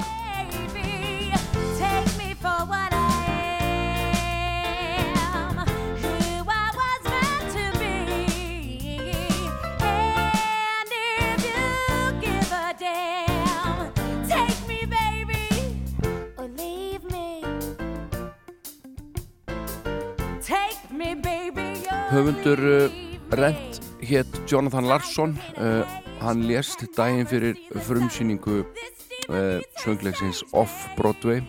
Höfundur 22.12 22.60
uh, 22.60 22.92
Rent 23.32 23.71
hétt 24.02 24.50
Jonathan 24.50 24.86
Larsson 24.86 25.38
uh, 25.56 25.86
hann 26.22 26.42
lést 26.46 26.82
daginn 26.96 27.26
fyrir 27.26 27.58
frumsýningu 27.86 28.62
uh, 28.62 29.60
söngleiksins 29.82 30.42
Off-Broadway 30.52 31.42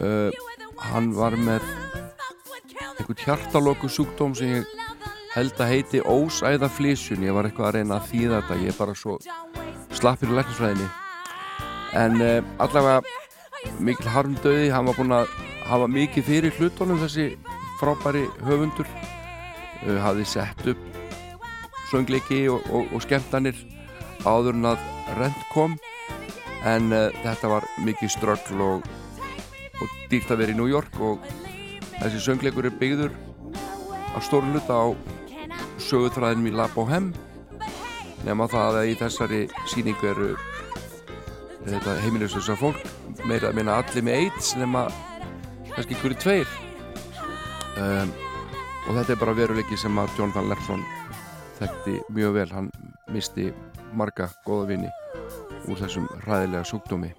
uh, 0.00 0.30
hann 0.90 1.12
var 1.16 1.36
með 1.36 1.64
einhvern 2.98 3.20
hjartalóku 3.24 3.90
sjúkdóm 3.92 4.36
sem 4.38 4.58
ég 4.58 4.72
held 5.34 5.60
að 5.60 5.74
heiti 5.74 6.02
ósæðaflísun 6.02 7.26
ég 7.28 7.36
var 7.36 7.48
eitthvað 7.48 7.70
að 7.70 7.78
reyna 7.78 8.00
að 8.00 8.08
þýða 8.12 8.40
þetta 8.40 8.60
ég 8.62 8.72
er 8.72 8.80
bara 8.80 8.96
svo 8.96 9.18
slappir 9.98 10.32
í 10.32 10.36
læknisfræðinni. 10.38 10.88
En 11.98 12.20
allavega 12.62 13.00
mikil 13.82 14.10
harmdauði 14.12 14.68
hann 14.72 14.88
var 14.88 14.98
búinn 14.98 15.16
að 15.16 15.32
hafa 15.68 15.88
mikið 15.90 16.28
fyrir 16.28 16.58
hlutunum 16.58 17.00
þessi 17.02 17.30
frábæri 17.80 18.26
höfundur. 18.46 18.88
Hafði 20.02 20.26
sett 20.28 20.70
upp 20.72 20.87
söngleiki 21.90 22.46
og, 22.52 22.64
og, 22.72 22.90
og 22.94 23.04
skemmtanir 23.04 23.58
áður 24.26 24.58
en 24.58 24.72
að 24.72 24.86
rent 25.18 25.44
kom. 25.52 25.76
En 26.66 26.92
uh, 26.92 27.08
þetta 27.22 27.52
var 27.52 27.68
mikið 27.86 28.14
ströggl 28.16 28.64
og, 28.64 28.88
og 29.78 29.96
dýrt 30.10 30.32
að 30.34 30.42
vera 30.42 30.54
í 30.54 30.58
New 30.58 30.68
York 30.70 30.98
og 31.00 31.24
þessi 32.00 32.22
söngleikur 32.24 32.68
er 32.68 32.78
byggður 32.80 33.14
á 34.14 34.18
stórun 34.24 34.54
hluta 34.56 34.74
á 34.74 34.86
sögutræðinum 35.78 36.50
í 36.50 36.54
La 36.56 36.68
Bohème. 36.74 37.14
Nema 38.26 38.48
það 38.50 38.80
að 38.80 38.90
í 38.90 38.94
þessari 38.98 39.42
síningu 39.70 40.10
eru 40.10 40.32
þetta 41.68 41.98
heimilisösa 42.02 42.56
fólk 42.58 42.80
meira 43.28 43.50
að 43.50 43.58
minna 43.58 43.76
allir 43.78 44.04
með 44.06 44.22
AIDS 44.22 44.54
nema 44.58 44.86
kannski 45.74 45.96
ykkur 45.96 46.16
tveir. 46.22 46.56
Um, 47.78 48.10
og 48.88 48.96
þetta 48.96 49.14
er 49.14 49.20
bara 49.20 49.36
veruleiki 49.36 49.78
sem 49.78 49.98
að 50.00 50.16
Jonathan 50.18 50.48
Lepson 50.50 50.82
þekkti 51.58 52.00
mjög 52.14 52.34
vel 52.38 52.50
hann 52.54 52.70
misti 53.12 53.50
marga 53.92 54.28
góða 54.46 54.68
vini 54.72 54.90
úr 55.68 55.80
þessum 55.80 56.06
ræðilega 56.26 56.64
sjúkdómi 56.70 57.14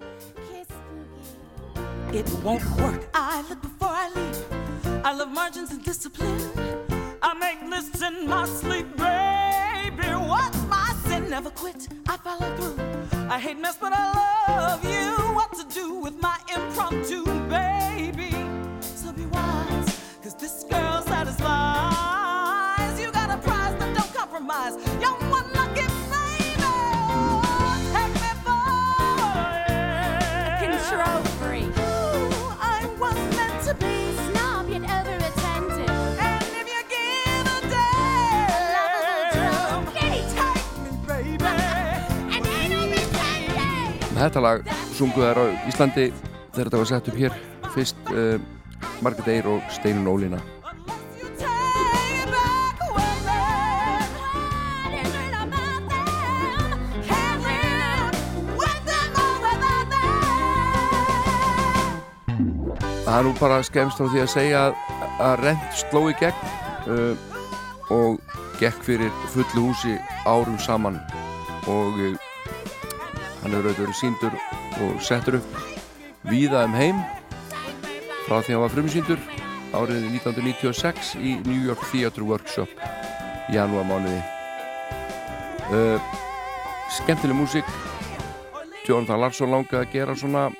It 2.12 2.28
won't 2.42 2.64
work. 2.80 3.08
I 3.14 3.42
look 3.48 3.62
before 3.62 3.88
I 3.88 4.10
leave. 4.16 5.04
I 5.04 5.12
love 5.14 5.30
margins 5.30 5.70
and 5.70 5.80
discipline. 5.84 6.40
I 7.22 7.34
make 7.34 7.62
lists 7.70 8.02
in 8.02 8.28
my 8.28 8.46
sleep, 8.46 8.96
baby. 8.96 10.08
What's 10.32 10.60
my 10.66 10.92
sin? 11.04 11.30
Never 11.30 11.50
quit. 11.50 11.86
I 12.08 12.16
follow 12.16 12.50
through. 12.56 12.76
I 13.30 13.38
hate 13.38 13.60
mess, 13.60 13.76
but 13.80 13.92
I 13.94 14.04
love 14.58 14.84
you. 14.84 15.06
What 15.36 15.52
to 15.60 15.64
do 15.72 16.00
with 16.00 16.20
my 16.20 16.36
impromptu, 16.52 17.22
compromise. 24.50 24.74
You're 25.00 25.18
one 25.30 25.48
lucky 25.52 25.86
baby. 26.10 26.72
Take 27.94 28.14
me 28.22 28.30
for. 28.44 28.64
Control 30.60 31.20
freak 31.38 31.74
Ooh, 31.78 32.32
I 32.60 32.62
was 32.98 33.18
meant 33.36 33.56
to 33.64 33.72
be. 33.74 33.94
Snob 34.30 34.68
yet 34.68 34.82
over 34.82 35.16
attentive 35.30 36.18
And 36.18 36.44
if 36.60 36.66
you 36.68 36.82
give 36.94 37.46
a 37.46 37.58
damn, 37.70 38.02
take 39.94 40.28
me, 40.82 40.90
baby. 41.06 41.50
And 42.34 42.42
ain't 42.46 42.70
no 42.70 42.80
pretending 42.90 44.18
Þetta 44.20 44.40
lag 44.40 44.58
sungu 44.96 45.20
þær 45.24 45.38
á 45.38 45.44
Íslandi 45.70 46.06
þegar 46.52 46.66
þetta 46.66 46.80
var 46.82 46.88
sett 46.90 47.08
upp 47.08 47.18
hér 47.18 47.32
fyrst 47.74 47.96
uh, 48.12 48.36
Margrét 49.00 49.28
Eyr 49.32 49.46
og 49.48 49.60
Steinun 49.72 50.10
Ólína 50.10 50.59
Það 63.10 63.18
er 63.18 63.26
nú 63.26 63.30
bara 63.40 63.56
skemmst 63.66 63.98
á 63.98 64.06
því 64.06 64.20
að 64.22 64.28
segja 64.30 64.58
að, 64.68 64.74
að 65.18 65.40
rent 65.40 65.72
sló 65.74 66.04
í 66.06 66.12
gegn 66.20 66.44
uh, 66.94 67.24
og 67.90 68.36
gekk 68.60 68.84
fyrir 68.86 69.10
fullu 69.32 69.64
húsi 69.64 69.96
árum 70.30 70.60
saman. 70.62 71.00
Og 71.66 71.98
uh, 71.98 72.14
hann 73.40 73.50
hefur 73.50 73.66
auðvitað 73.66 73.82
verið 73.82 73.98
síndur 73.98 74.38
og 74.86 75.02
settur 75.02 75.40
upp 75.40 75.58
víða 76.30 76.62
um 76.68 76.78
heim 76.78 77.02
frá 78.28 78.38
því 78.38 78.46
að 78.46 78.54
hann 78.54 78.64
var 78.68 78.74
frumsýndur 78.76 79.28
árið 79.74 80.06
1996 80.12 81.14
í 81.18 81.36
New 81.50 81.66
York 81.66 81.82
Theatre 81.90 82.30
Workshop 82.30 82.70
í 83.50 83.58
janúarmánuði. 83.58 84.22
Uh, 85.66 86.18
skemmtileg 86.94 87.42
músík. 87.42 87.78
Jonathan 88.86 89.26
Larsson 89.26 89.50
langaði 89.50 89.82
að 89.82 89.96
gera 89.98 90.22
svona 90.22 90.52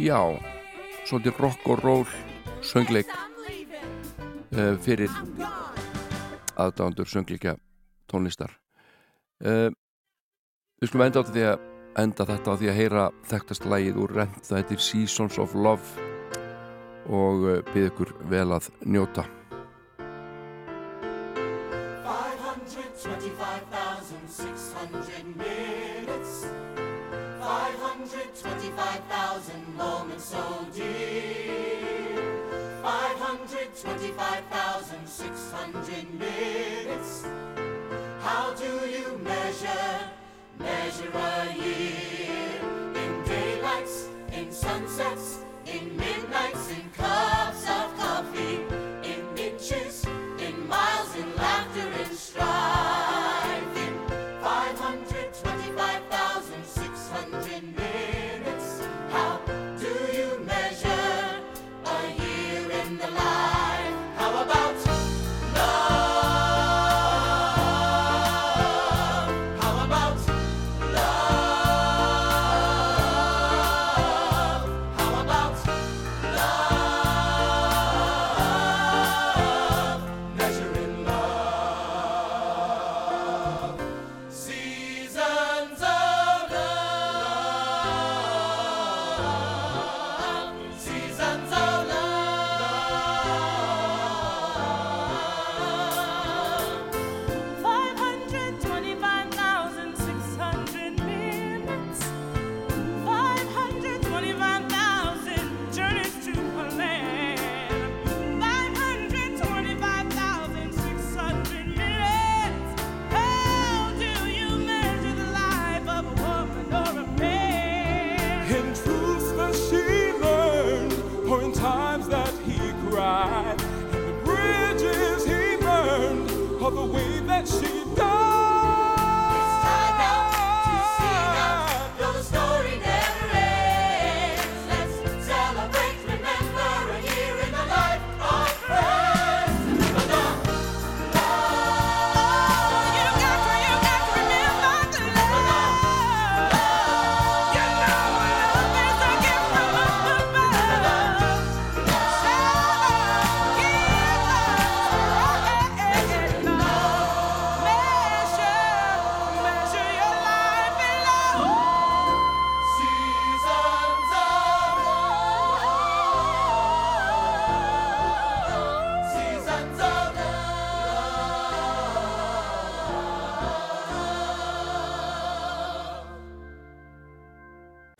já 0.00 0.22
svolítið 1.08 1.40
rock 1.40 1.68
og 1.72 1.82
roll 1.84 2.04
söngleik 2.64 3.10
uh, 4.52 4.74
fyrir 4.84 5.12
aðdándur 6.58 7.08
söngleika 7.08 7.56
tónlistar. 8.10 8.52
Uh, 9.40 9.70
við 10.82 10.90
skulum 10.90 11.06
enda 11.06 11.24
á 11.24 11.28
því 11.30 11.46
að 11.48 11.66
enda 12.04 12.28
þetta 12.28 12.52
á 12.52 12.58
því 12.60 12.70
að 12.70 12.78
heyra 12.82 13.08
þekktast 13.30 13.66
lagið 13.72 14.02
úr 14.04 14.14
rent 14.20 14.44
það 14.44 14.62
heitir 14.62 14.84
Seasons 14.84 15.40
of 15.40 15.56
Love 15.56 16.06
og 17.08 17.48
byrð 17.72 17.88
ykkur 17.88 18.14
vel 18.28 18.50
að 18.52 18.68
njóta 18.84 19.24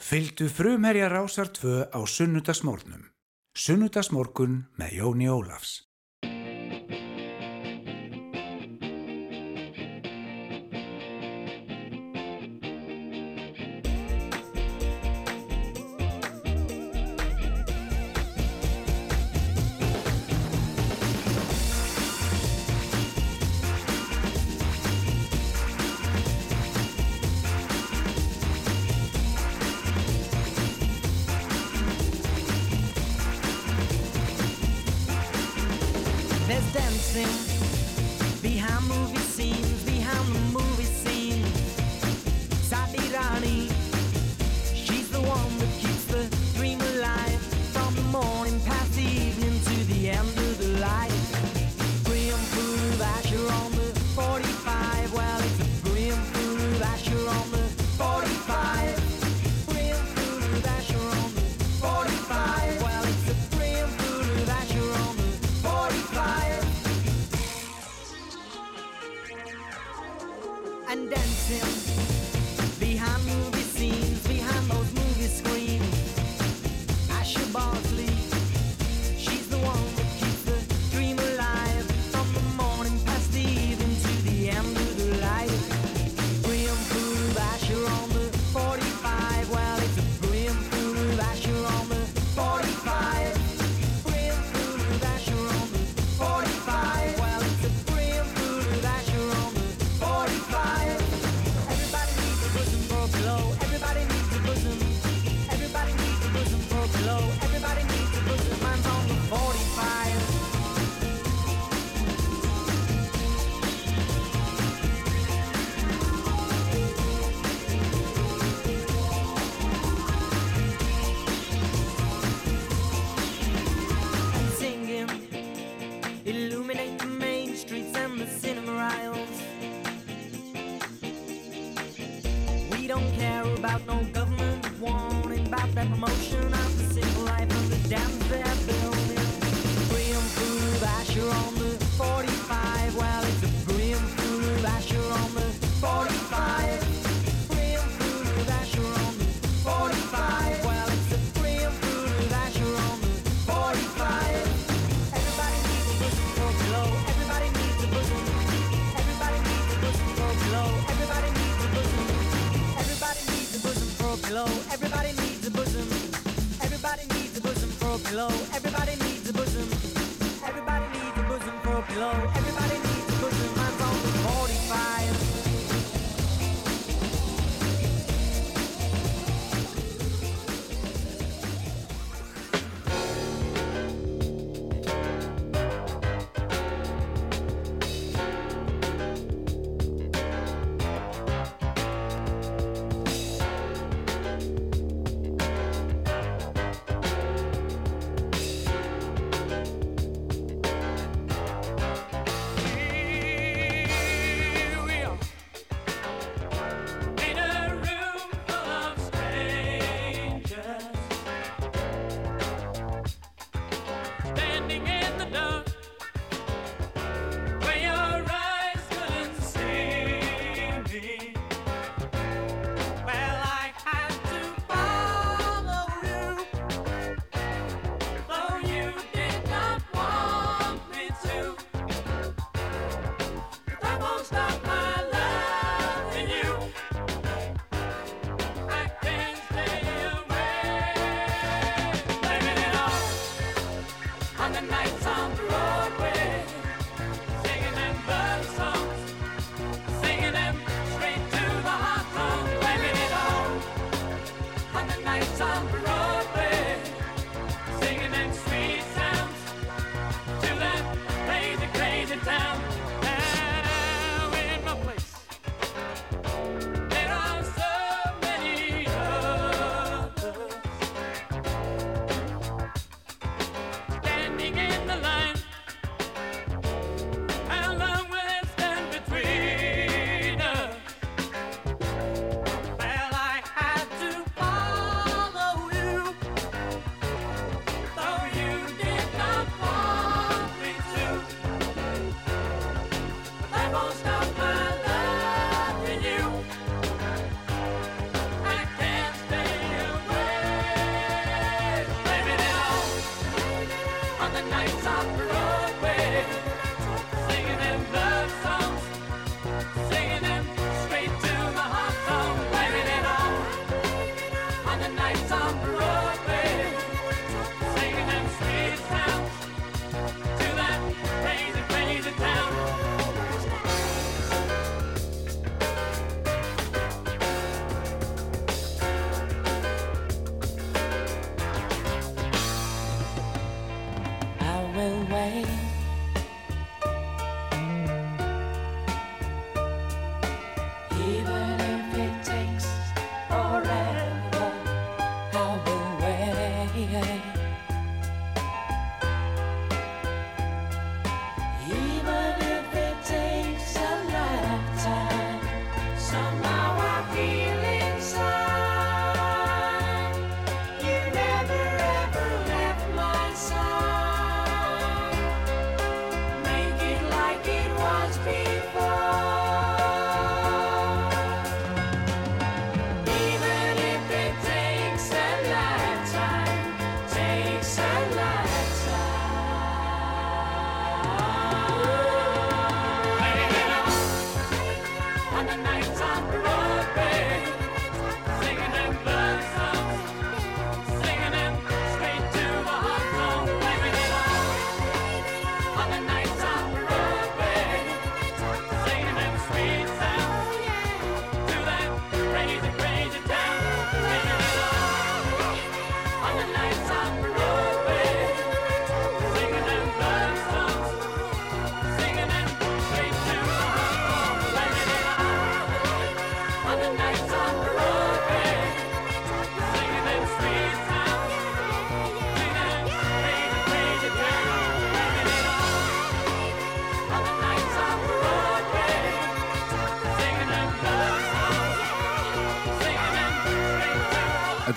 Fyldu 0.09 0.47
frumherja 0.49 1.09
rásar 1.09 1.49
tvö 1.53 1.85
á 1.93 2.01
sunnudagsmórnum. 2.09 3.03
Sunnudagsmórkun 3.53 4.73
með 4.81 4.93
Jóni 4.97 5.29
Ólafs. 5.29 5.88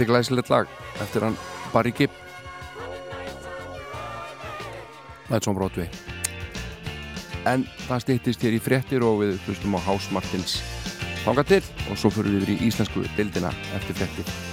Þetta 0.02 0.10
er 0.10 0.18
glæsilegt 0.18 0.48
lag 0.50 0.70
eftir 1.04 1.22
hann 1.22 1.36
Barry 1.70 1.92
Gibb. 1.94 2.10
Let's 5.30 5.46
on 5.46 5.54
Broadway. 5.54 5.86
En 7.46 7.68
það 7.86 8.02
stýttist 8.08 8.42
hér 8.42 8.58
í 8.58 8.64
frettir 8.66 9.06
og 9.06 9.22
við 9.22 9.38
hlustum 9.46 9.78
á 9.78 9.80
House 9.86 10.10
Martins. 10.10 10.58
Hanga 11.22 11.46
til 11.46 11.62
og 11.92 12.00
svo 12.02 12.10
fyrir 12.10 12.34
við 12.34 12.48
yfir 12.48 12.56
í 12.56 12.72
íslensku 12.72 13.06
dildina 13.14 13.54
eftir 13.78 14.02
frettir 14.02 14.51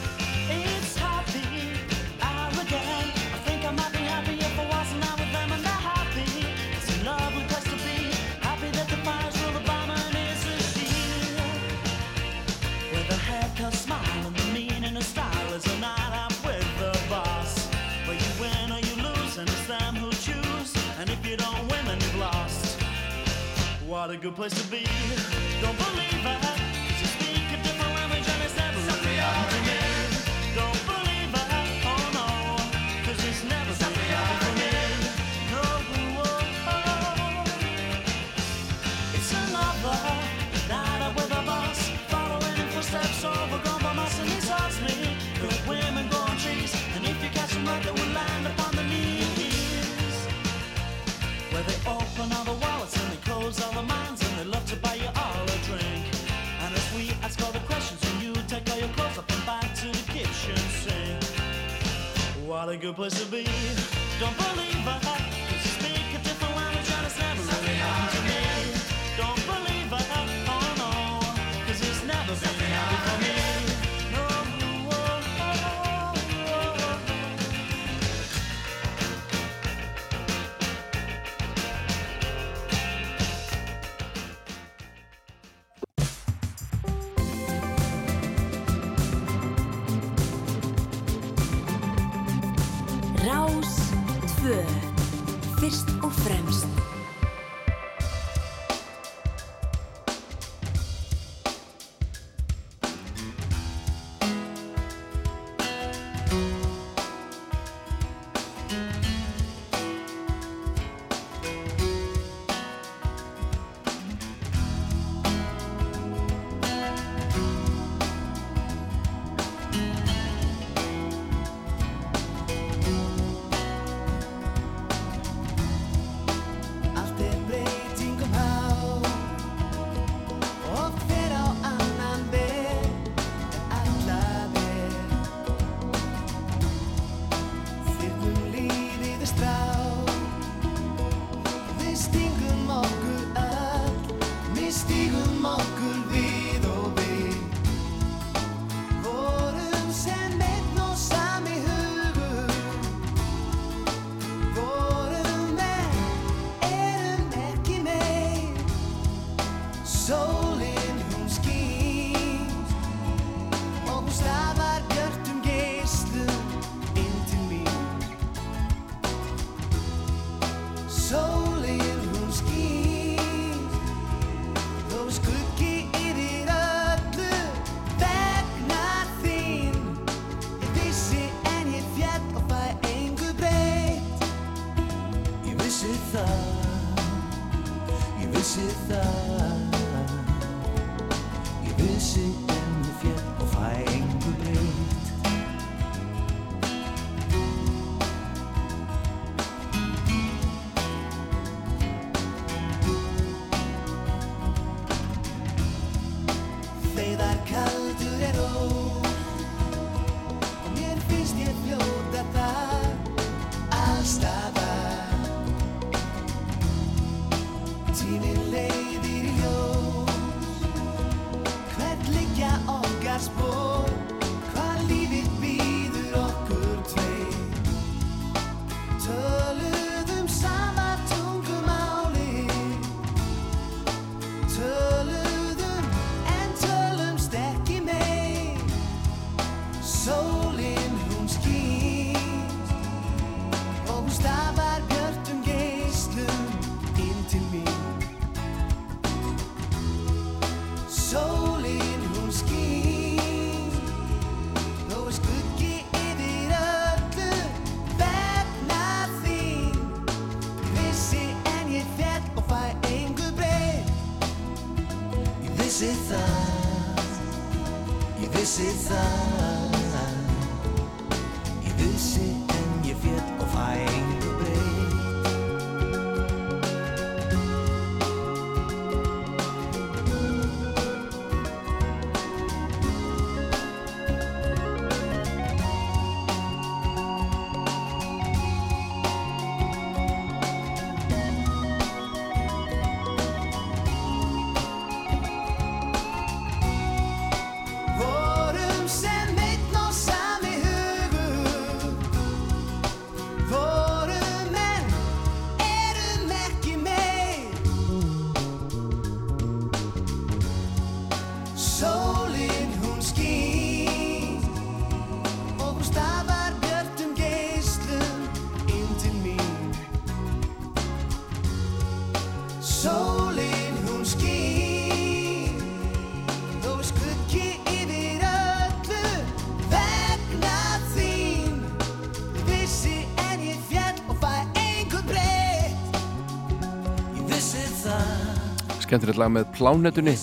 skemmtilegt 338.88 339.20
lag 339.20 339.32
með 339.32 339.50
plánetunni. 339.56 340.16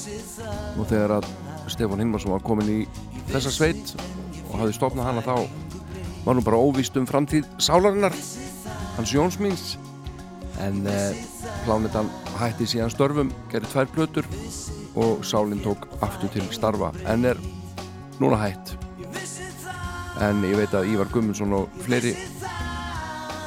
Og 0.75 0.87
þegar 0.89 1.19
að 1.19 1.29
Stefán 1.69 2.01
Hilmarsson 2.01 2.33
var 2.33 2.43
komin 2.45 2.71
í 2.71 2.79
þessa 3.29 3.53
sveit 3.53 3.93
og 4.49 4.59
hafði 4.59 4.75
stopnað 4.77 5.09
hana 5.09 5.23
þá 5.25 5.35
var 6.25 6.37
nú 6.37 6.43
bara 6.45 6.59
óvíst 6.61 6.97
um 6.97 7.05
framtíð 7.09 7.47
sálarinnar 7.61 8.13
hans 8.95 9.13
Jónsmíns 9.13 9.75
en 10.63 10.85
eh, 10.89 11.17
plánetan 11.65 12.09
hætti 12.39 12.67
síðan 12.69 12.93
störfum 12.93 13.33
gerði 13.51 13.71
tvær 13.73 13.91
plötur 13.93 14.29
og 14.95 15.25
sálinn 15.27 15.61
tók 15.61 15.85
aftur 16.05 16.31
til 16.33 16.45
starfa. 16.55 16.93
En 17.05 17.25
er 17.27 17.39
núna 18.21 18.39
hætt. 18.39 18.77
En 20.23 20.41
ég 20.47 20.55
veit 20.55 20.73
að 20.73 20.93
Ívar 20.93 21.11
Gummundsson 21.11 21.53
og 21.57 21.81
fleiri 21.83 22.15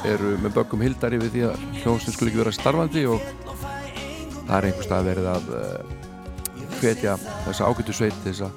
eru 0.07 0.37
með 0.43 0.59
bökkum 0.61 0.85
hildari 0.85 1.19
við 1.23 1.35
því 1.35 1.47
að 1.49 1.63
hljómsnum 1.81 2.15
skulle 2.15 2.31
ekki 2.31 2.43
vera 2.43 2.55
starfandi 2.55 3.07
og 3.09 3.48
það 4.49 4.57
er 4.57 4.67
einhvers 4.71 4.87
stað 4.89 5.09
verið 5.11 5.27
að 5.35 5.45
uh, 5.59 5.81
hvetja 6.79 7.17
þessa 7.45 7.69
ágættu 7.69 7.93
sveit 7.97 8.19
þess 8.25 8.47
að 8.47 8.53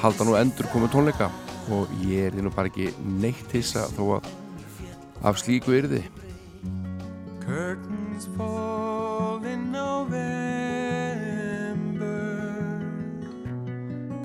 halda 0.00 0.26
nú 0.26 0.36
endur 0.38 0.68
komið 0.72 0.94
tónleika. 0.94 1.28
Og 1.70 1.90
ég 2.06 2.28
er 2.28 2.32
því 2.34 2.42
nú 2.46 2.52
bara 2.54 2.70
ekki 2.70 2.86
neitt 3.20 3.50
hissa 3.54 3.82
þó 3.96 4.04
að 4.18 4.24
af 5.26 5.38
slíku 5.42 5.70
yrði. 5.76 6.02
Curtains 7.42 8.26
fall 8.36 9.44
in 9.44 9.72
November, 9.72 10.20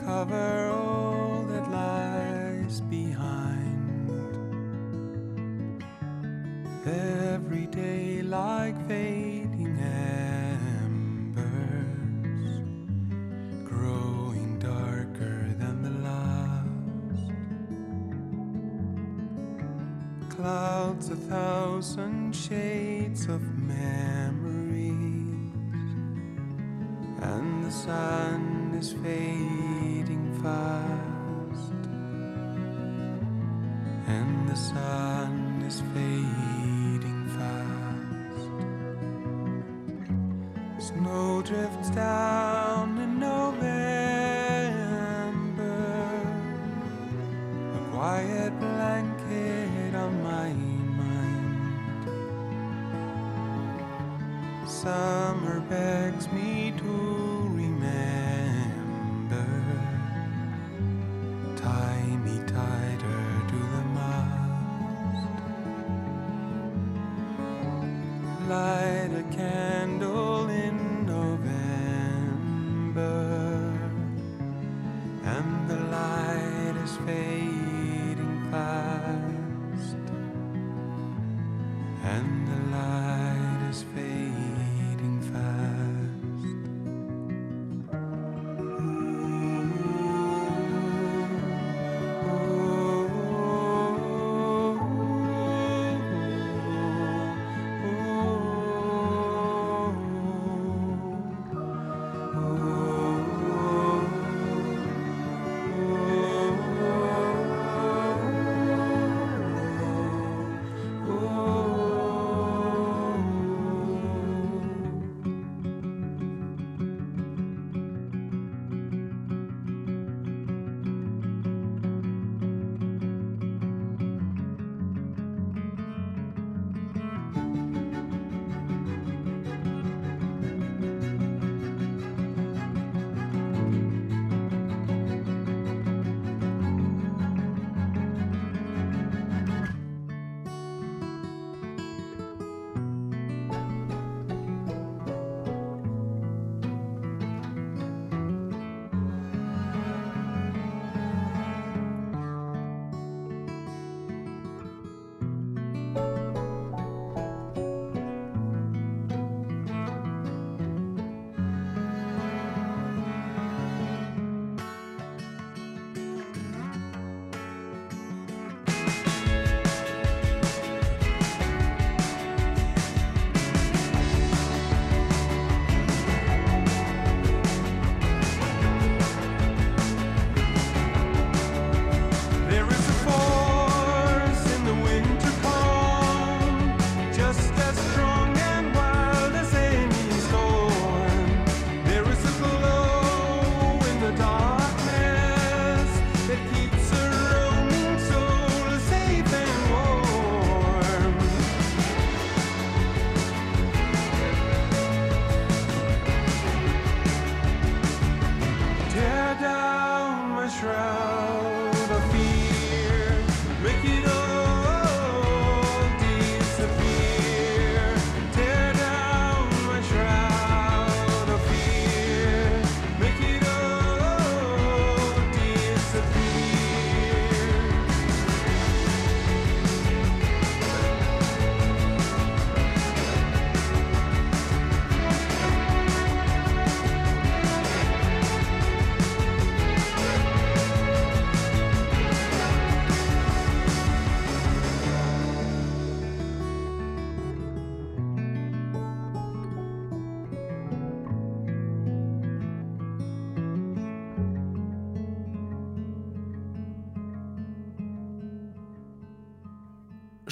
cover 0.05 0.69
all 0.71 1.45
that 1.49 1.65
lies 1.73 2.81
behind. 2.89 4.11
Every 6.85 7.65
day 7.73 8.21
like 8.21 8.77
fading 8.87 9.34
Clouds 20.45 21.09
a 21.09 21.15
thousand 21.15 22.35
shades 22.35 23.25
of 23.25 23.41
memories, 23.57 25.51
and 27.19 27.65
the 27.65 27.71
sun 27.71 28.75
is 28.79 28.93
fading 28.93 30.31
fast, 30.43 31.89
and 34.05 34.47
the 34.47 34.55
sun 34.55 35.63
is 35.65 35.81
fading 35.95 37.27
fast. 40.77 40.89
Snow 40.89 41.41
drifts 41.41 41.89
down 41.89 42.34
begs 55.69 56.31
me 56.31 56.64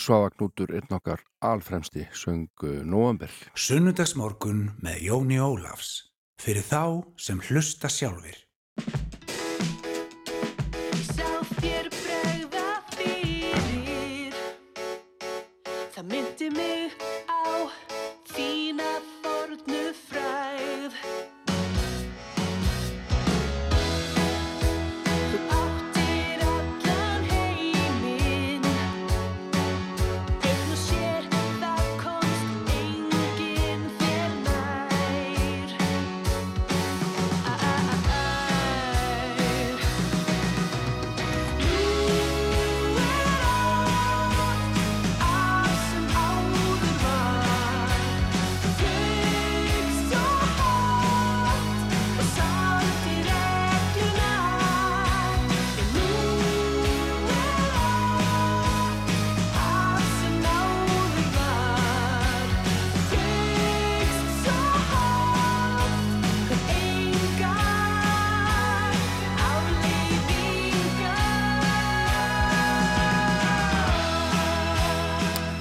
Svavagnútur 0.04 0.74
einn 0.76 0.92
okkar 0.92 1.22
alfremsti 1.40 2.08
söng 2.12 2.50
Nóamber. 2.84 3.32
Sunnudagsmorgun 3.56 4.74
með 4.84 5.06
Jóni 5.08 5.38
Ólafs. 5.40 6.10
Fyrir 6.44 6.66
þá 6.68 7.08
sem 7.16 7.40
hlusta 7.48 7.88
sjálfir. 7.88 8.36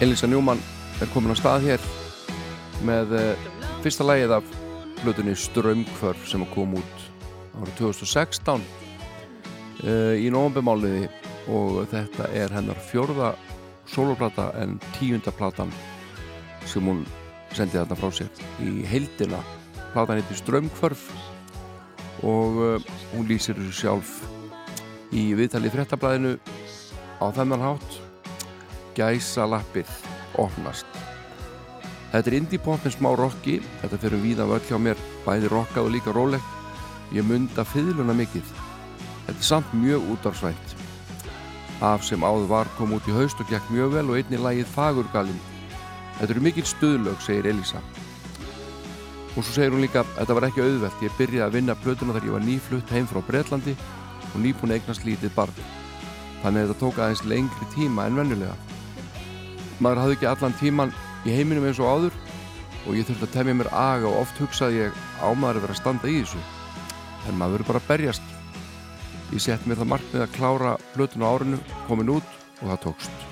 Elisa 0.02 0.26
Njúmann 0.26 0.58
er 0.98 1.06
komin 1.14 1.30
á 1.30 1.38
stað 1.38 1.62
hér 1.62 1.82
með 2.82 3.12
uh, 3.14 3.44
fyrsta 3.84 4.02
lægið 4.02 4.32
af 4.34 4.48
hlutunni 5.04 5.36
Strömmkvörf 5.38 6.24
sem 6.26 6.42
kom 6.50 6.74
út 6.80 7.04
árið 7.60 7.76
2016 7.78 8.64
uh, 8.66 10.18
í 10.18 10.26
nómbemáliði 10.34 11.06
og 11.54 11.84
þetta 11.94 12.32
er 12.34 12.50
hennar 12.50 12.82
fjórða 12.90 13.30
soloplata 13.94 14.50
en 14.58 14.74
tíunda 14.98 15.30
platan 15.38 15.70
sem 16.66 16.82
hún 16.82 17.06
sendi 17.54 17.78
þarna 17.78 18.02
frá 18.02 18.10
sér. 18.18 18.44
Í 18.58 18.82
heildina 18.90 19.38
platan 19.94 20.18
heitir 20.18 20.42
Strömmkvörf 20.42 21.12
og 22.26 22.58
uh, 22.58 22.94
hún 23.14 23.30
lýsir 23.30 23.54
þessu 23.54 23.84
sjálf 23.84 24.16
í 25.14 25.28
viðtalið 25.38 25.78
fréttablaðinu 25.78 26.40
á 27.22 27.26
þennan 27.30 27.70
hátt 27.70 28.02
gæsa 28.96 29.46
lappir 29.48 29.88
opnast. 30.40 30.86
Þetta 32.12 32.28
er 32.28 32.36
indie 32.36 32.60
pop 32.60 32.82
með 32.84 32.96
smá 32.96 33.10
rocki. 33.16 33.60
Þetta 33.80 34.00
fyrir 34.02 34.22
víða 34.22 34.48
völl 34.50 34.64
hjá 34.68 34.76
mér 34.80 35.00
bæði 35.24 35.48
rockað 35.52 35.88
og 35.88 35.94
líka 35.94 36.12
rólegt. 36.12 36.58
Ég 37.12 37.24
munda 37.28 37.64
fiðluna 37.64 38.16
mikið. 38.16 38.52
Þetta 39.26 39.38
er 39.38 39.48
samt 39.48 39.74
mjög 39.76 40.12
útdarsvænt 40.16 40.78
af 41.82 42.04
sem 42.06 42.22
áður 42.22 42.46
var 42.46 42.68
kom 42.76 42.92
út 42.94 43.08
í 43.10 43.14
haust 43.16 43.40
og 43.42 43.48
gekk 43.50 43.72
mjög 43.74 43.96
vel 43.96 44.04
og 44.12 44.20
einni 44.20 44.38
lagið 44.38 44.70
Fagurgalinn. 44.70 45.40
Þetta 46.20 46.30
eru 46.36 46.44
mikil 46.44 46.68
stuðlög, 46.68 47.18
segir 47.24 47.48
Elisa 47.50 47.80
og 49.32 49.40
svo 49.40 49.54
segir 49.54 49.72
hún 49.72 49.80
líka 49.80 50.04
þetta 50.18 50.34
var 50.36 50.46
ekki 50.48 50.60
auðvelt, 50.60 51.04
ég 51.04 51.14
byrjaði 51.16 51.46
að 51.46 51.54
vinna 51.56 51.76
plötuna 51.80 52.12
þegar 52.12 52.28
ég 52.28 52.34
var 52.36 52.44
nýflutt 52.44 52.92
heim 52.92 53.06
frá 53.08 53.22
Bretlandi 53.24 53.72
og 54.32 54.42
nýbúin 54.44 54.74
eignast 54.76 55.06
lítið 55.08 55.32
barn. 55.36 55.62
Þannig 56.42 56.66
að 56.66 56.68
þetta 56.68 56.80
tók 56.82 57.00
aðeins 57.00 57.24
lengri 57.30 57.68
tíma 57.72 58.06
en 58.08 58.18
venjulega 58.20 58.71
maður 59.82 60.02
hafði 60.02 60.18
ekki 60.18 60.30
allan 60.30 60.58
tíman 60.60 60.94
í 61.26 61.34
heiminum 61.34 61.66
eins 61.68 61.80
og 61.82 61.90
áður 61.90 62.20
og 62.86 62.96
ég 62.98 63.06
þurfti 63.06 63.28
að 63.28 63.34
temja 63.36 63.56
mér 63.58 63.70
aga 63.78 64.10
og 64.10 64.22
oft 64.24 64.40
hugsaði 64.42 64.84
ég 64.84 65.02
á 65.22 65.28
maður 65.34 65.60
að 65.60 65.66
vera 65.66 65.76
að 65.76 65.82
standa 65.82 66.10
í 66.10 66.20
þessu? 66.20 66.44
En 67.30 67.38
maður 67.38 67.60
verður 67.60 67.70
bara 67.70 67.82
að 67.82 67.90
berjast. 67.92 68.32
Ég 69.32 69.44
sett 69.44 69.66
mér 69.66 69.82
það 69.82 69.92
markmið 69.94 70.24
að 70.26 70.32
klára 70.38 70.78
plötun 70.96 71.26
á 71.26 71.30
árinu, 71.30 71.60
komin 71.86 72.16
út 72.18 72.40
og 72.62 72.66
það 72.72 72.82
tókst 72.88 73.31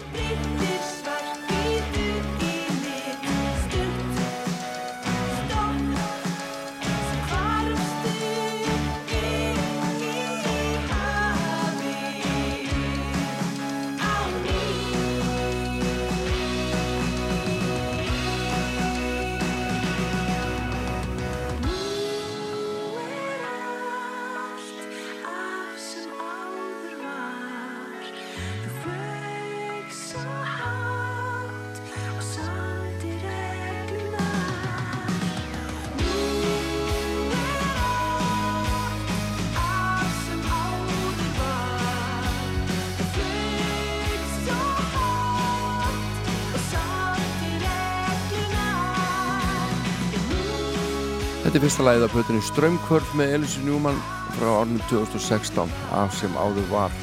Þetta 51.61 51.67
er 51.69 51.73
fyrsta 51.75 51.85
lagið 51.85 52.05
af 52.07 52.13
plötunni 52.15 52.41
Strömmkvörf 52.47 53.09
með 53.21 53.33
Elise 53.37 53.61
Newman 53.61 53.99
frá 54.33 54.47
árnum 54.63 54.79
2016 54.89 55.73
af 55.93 56.15
sem 56.17 56.37
áður 56.41 56.69
var. 56.71 56.95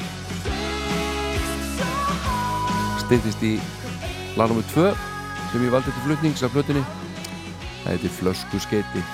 Styrtist 3.04 3.44
í 3.46 3.52
lag 4.34 4.50
nr. 4.50 4.64
2 4.72 4.88
sem 5.52 5.62
ég 5.62 5.70
valdi 5.70 5.92
til 5.94 6.02
flutnings 6.08 6.42
af 6.42 6.50
plötunni. 6.56 6.82
Það 7.84 7.92
heitir 7.92 8.14
Flösku 8.16 8.58
skeiti 8.64 9.04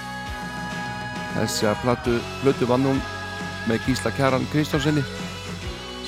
þessi 1.34 1.68
að 1.68 1.82
plötu, 1.82 2.14
plötu 2.40 2.70
vann 2.72 2.88
hún 2.88 3.03
með 3.68 3.84
Gísla 3.84 4.14
Kjaran 4.16 4.49
Kristjánsenni 4.55 5.05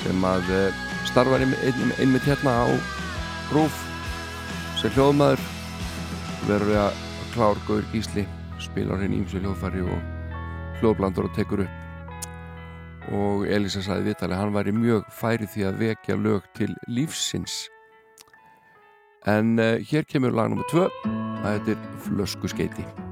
sem 0.01 0.25
að 0.25 0.49
eh, 0.49 0.81
ein- 1.13 1.93
einmitt 1.99 2.25
hérna 2.25 2.57
á 2.65 2.67
Rúf 3.53 3.85
sem 4.81 4.89
hljóðmaður. 4.97 5.45
Verður 6.49 6.81
að 6.87 7.05
klár 7.37 7.61
Gaur 7.69 7.85
Gísli 7.93 8.25
spilar 8.63 9.01
henni 9.03 9.21
ímsu 9.21 9.41
hljóðfæri 9.41 9.83
og 9.85 10.77
hljóðblandur 10.81 11.29
og 11.29 11.35
tekur 11.37 11.65
upp. 11.65 11.83
Og 13.15 13.47
Elisa 13.47 13.81
sagði 13.85 14.11
viðtalið 14.11 14.41
hann 14.41 14.53
væri 14.55 14.75
mjög 14.75 15.09
færi 15.15 15.47
því 15.47 15.67
að 15.69 15.81
vekja 15.85 16.19
lög 16.19 16.47
til 16.57 16.73
lífsins. 16.91 17.65
En 19.27 19.57
uh, 19.59 19.75
hér 19.79 20.07
kemur 20.07 20.35
lag 20.35 20.51
nr. 20.51 20.63
2 20.71 20.87
það 21.03 21.51
heitir 21.53 21.83
Flösku 22.05 22.51
skeiti 22.51 23.06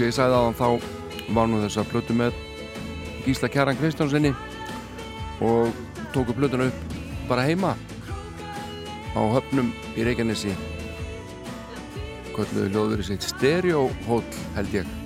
eins 0.00 0.06
og 0.06 0.08
ég 0.08 0.16
sagði 0.16 0.36
aðan 0.38 0.54
þá 0.56 1.34
var 1.36 1.48
nú 1.50 1.58
þessa 1.60 1.82
plötu 1.84 2.14
með 2.16 2.36
Gísla 3.26 3.50
Kjaran 3.52 3.76
Kristjánsinni 3.76 4.30
og 5.44 5.74
tóku 6.14 6.32
plötuna 6.32 6.70
upp 6.70 6.94
bara 7.28 7.44
heima 7.44 7.74
á 9.12 9.20
höfnum 9.20 9.68
í 9.98 10.06
Reykjanesi. 10.06 10.54
Kölluðu 12.32 12.70
hljóður 12.70 13.04
sitt 13.10 13.28
stereohóll 13.28 14.24
held 14.56 14.80
Ég 14.80 14.99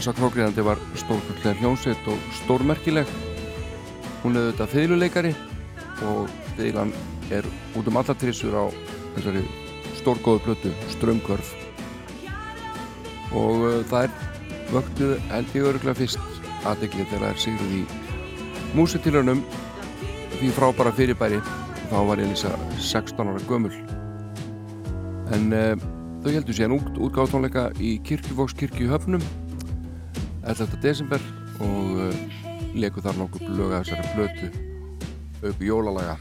Kólransa 0.00 0.16
Krókriðandi 0.16 0.62
var 0.64 0.78
stórkvöldlega 0.96 1.58
hljónsveit 1.60 2.06
og 2.08 2.20
stórmerkileg. 2.32 3.08
Hún 4.22 4.32
er 4.32 4.46
auðvitað 4.46 4.70
fiðluleikari 4.72 5.32
og 6.08 6.30
fiðlan 6.56 6.94
er 7.28 7.44
út 7.76 7.90
um 7.90 7.98
alla 8.00 8.14
trissur 8.16 8.56
á 8.56 8.64
þessari 9.18 9.42
stórgóðu 9.98 10.40
plötu 10.46 10.72
strömgörf 10.94 11.50
og 13.36 13.60
uh, 13.60 13.74
það 13.90 14.06
er 14.06 14.14
vöktu 14.70 15.10
held 15.34 15.52
ég 15.58 15.68
örgulega 15.68 15.98
fyrst 15.98 16.40
aðdegli 16.64 17.04
þegar 17.10 17.26
það 17.26 17.28
er 17.34 17.44
sigruð 17.44 17.76
í 17.76 17.82
músitilunum 18.80 19.44
því 20.38 20.50
frábæra 20.56 20.94
fyrirbæri 20.96 21.42
þá 21.92 21.98
var 22.08 22.24
Elísa 22.24 22.54
16 22.78 23.34
ára 23.34 23.44
gömul. 23.52 23.76
En 25.36 25.52
uh, 25.52 25.76
þau 26.24 26.32
heldur 26.32 26.56
síðan 26.56 26.78
út 26.80 27.04
útgáðtónleika 27.10 27.68
í 27.76 27.98
Kirkjuvóks 28.08 28.56
kirkju 28.56 28.88
í 28.88 28.92
höfnum 28.96 29.28
11. 30.50 30.80
desember 30.82 31.22
og 31.62 32.00
uh, 32.02 32.14
leku 32.74 33.02
þar 33.04 33.20
nokkuð 33.20 33.50
löga 33.54 33.82
þessari 33.84 34.14
blötu 34.16 34.48
upp 35.46 35.62
í 35.62 35.68
jólalaga 35.68 36.16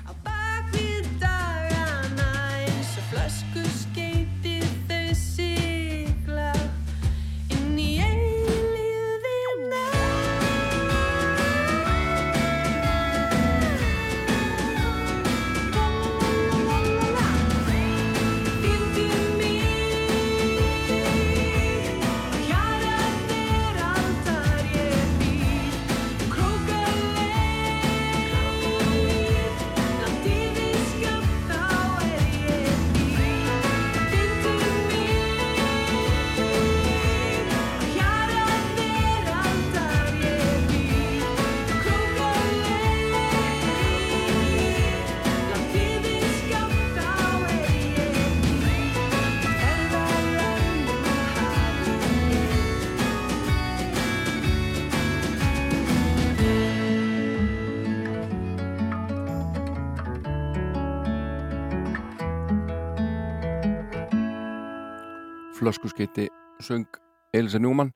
flöskuskeiti 65.70 66.28
söng 66.66 66.88
Elisa 67.34 67.60
Njúmann 67.62 67.91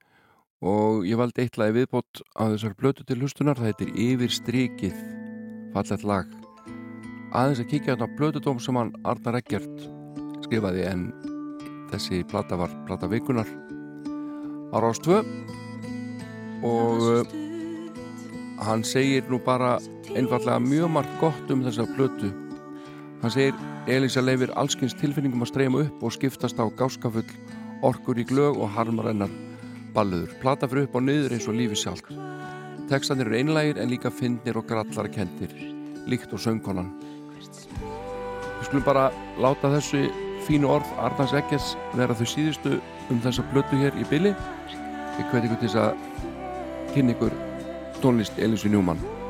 og 0.62 1.08
ég 1.10 1.18
valdi 1.18 1.42
eitt 1.42 1.58
lagi 1.58 1.74
viðbót 1.80 2.22
á 2.38 2.54
þessar 2.54 2.76
blötu 2.78 3.04
til 3.04 3.18
hlustunar. 3.18 3.58
Það 3.58 3.72
heitir 3.72 3.94
Yfir 3.98 4.32
strikið 4.32 5.00
fallet 5.74 6.06
lag. 6.06 6.30
Aðeins 7.34 7.64
að 7.64 7.72
kíkja 7.72 7.98
á 7.98 8.08
blötudóm 8.14 8.62
sem 8.62 8.78
hann 8.78 8.94
Arnar 9.04 9.40
Eggert 9.40 9.88
skrifaði 10.46 10.86
en 10.86 11.08
þessi 11.90 12.22
plata 12.30 12.60
var 12.62 12.70
plata 12.86 13.10
vikunar 13.10 13.50
á 14.70 14.78
Rástvö 14.78 15.24
og 16.62 17.02
uh, 17.02 17.34
hann 18.62 18.86
segir 18.86 19.26
nú 19.34 19.42
bara 19.42 19.80
einfallega 20.14 20.62
mjög 20.62 20.94
margt 20.94 21.18
gott 21.22 21.54
um 21.54 21.66
þessa 21.66 21.90
blötu 21.98 22.30
hann 23.24 23.34
segir 23.34 23.58
Elisa 23.88 24.22
leifir 24.22 24.54
allskins 24.56 24.94
tilfinningum 24.96 25.44
að 25.44 25.52
streyma 25.52 25.84
upp 25.88 26.06
og 26.06 26.14
skiptast 26.16 26.62
á 26.62 26.66
gáskafull 26.78 27.28
orkur 27.84 28.20
í 28.20 28.26
glög 28.28 28.58
og 28.58 28.72
harmar 28.76 29.12
hennar 29.12 29.32
balluður. 29.94 30.34
Plata 30.42 30.70
fyrir 30.70 30.88
upp 30.88 30.98
og 30.98 31.06
niður 31.06 31.36
eins 31.36 31.48
og 31.50 31.58
lífi 31.58 31.78
sjálf. 31.84 32.10
Tekstanir 32.90 33.30
eru 33.30 33.40
einlægir 33.40 33.80
en 33.82 33.92
líka 33.92 34.12
fyndnir 34.12 34.58
og 34.60 34.68
grallar 34.68 35.10
kentir, 35.12 35.52
líkt 36.10 36.34
og 36.36 36.42
söngkonan. 36.44 36.92
Við 37.38 38.68
skulum 38.68 38.86
bara 38.88 39.10
láta 39.42 39.72
þessu 39.76 40.06
fínu 40.48 40.70
orð 40.72 40.90
Arnars 41.00 41.36
Ekkes 41.40 41.74
vera 41.96 42.16
þau 42.18 42.28
síðustu 42.28 42.78
um 43.12 43.22
þessa 43.24 43.46
blötu 43.54 43.80
hér 43.80 43.96
í 44.00 44.08
byli. 44.12 44.36
Ég 45.20 45.28
hveti 45.32 45.50
ykkur 45.50 45.60
til 45.62 45.70
þess 45.70 45.82
að 45.84 46.94
kynna 46.96 47.16
ykkur 47.16 47.36
tónlist 48.04 48.40
Elísu 48.40 48.72
Njúmann. 48.72 49.23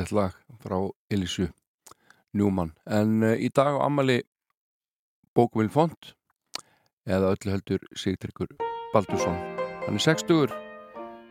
Fallegt 0.00 0.12
lag 0.12 0.32
frá 0.60 0.78
Elísu 1.10 1.50
Njúmann 2.32 2.72
en 2.86 3.22
uh, 3.22 3.36
í 3.36 3.50
dag 3.52 3.76
á 3.76 3.84
ammali 3.84 4.22
Bókumil 5.34 5.68
Font 5.68 6.14
eða 7.04 7.34
öllu 7.34 7.52
heldur 7.52 7.84
Sigtryggur 7.96 8.48
Baldursson. 8.94 9.36
Hann 9.84 9.98
er 9.98 10.04
60 10.04 10.54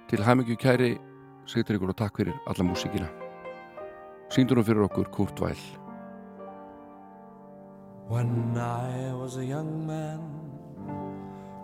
til 0.10 0.24
hæmingju 0.24 0.58
kæri 0.60 0.98
Sigtryggur 1.50 1.90
og 1.90 1.98
takk 1.98 2.18
fyrir 2.18 2.38
alla 2.46 2.64
músíkina. 2.64 3.10
Síndur 4.30 4.60
hún 4.60 4.68
fyrir 4.68 4.86
okkur 4.86 5.10
Kurt 5.10 5.42
Weil 5.42 5.58
When 8.10 8.58
I 8.58 9.14
was 9.14 9.38
a 9.38 9.46
young 9.46 9.86
man 9.88 10.22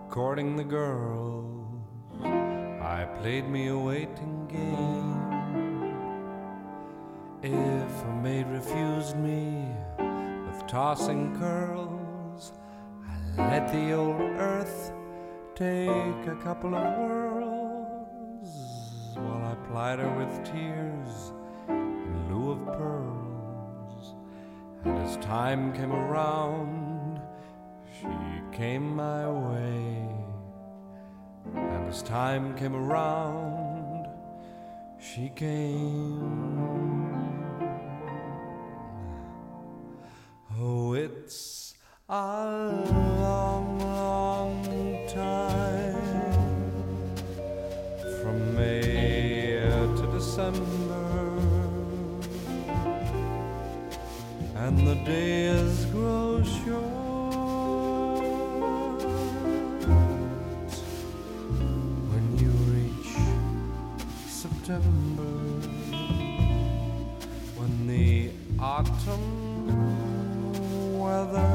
courting 0.09 0.55
the 0.55 0.63
girls, 0.63 1.65
I 2.81 3.05
played 3.19 3.49
me 3.49 3.67
a 3.67 3.77
waiting 3.77 4.47
game. 4.47 5.24
If 7.47 8.03
a 8.05 8.11
maid 8.23 8.47
refused 8.47 9.15
me 9.17 9.67
with 9.99 10.65
tossing 10.65 11.37
curls, 11.37 12.53
I 13.37 13.49
let 13.49 13.71
the 13.71 13.91
old 13.91 14.19
earth 14.19 14.91
take 15.53 16.25
a 16.25 16.39
couple 16.41 16.73
of 16.73 16.97
whirls 16.97 18.49
while 19.13 19.45
I 19.45 19.53
plied 19.67 19.99
her 19.99 20.09
with 20.17 20.43
tears 20.43 21.33
in 21.69 22.33
lieu 22.33 22.53
of 22.53 22.65
pearls. 22.65 24.15
And 24.83 24.97
as 24.97 25.17
time 25.17 25.71
came 25.73 25.91
around, 25.91 27.21
she 27.99 28.57
came 28.57 28.95
my 28.95 29.29
way. 29.29 30.09
And 31.53 31.87
as 31.89 32.01
time 32.01 32.55
came 32.57 32.75
around, 32.75 34.07
she 34.97 35.29
came. 35.35 37.04
Oh, 40.57 40.93
it's 40.93 41.73
a 42.07 42.47
long, 42.47 43.77
long 43.79 44.63
time 45.09 45.95
from 48.21 48.55
May 48.55 49.59
to 49.97 50.07
December. 50.13 50.61
And 54.55 54.87
the 54.87 54.95
days 55.03 55.85
grow 55.87 56.41
short 56.43 57.03
when 62.11 62.37
you 62.39 62.51
reach 62.71 63.17
September 64.27 65.33
when 67.57 67.87
the 67.87 68.29
autumn 68.57 70.04
weather 71.05 71.53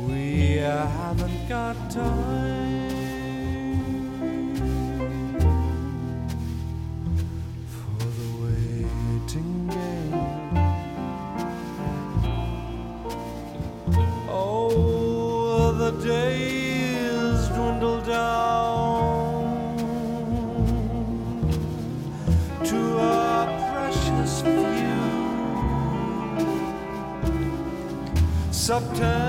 We 0.08 0.24
haven't 0.58 1.50
got 1.50 1.76
time 1.92 2.27
sometimes. 28.68 29.27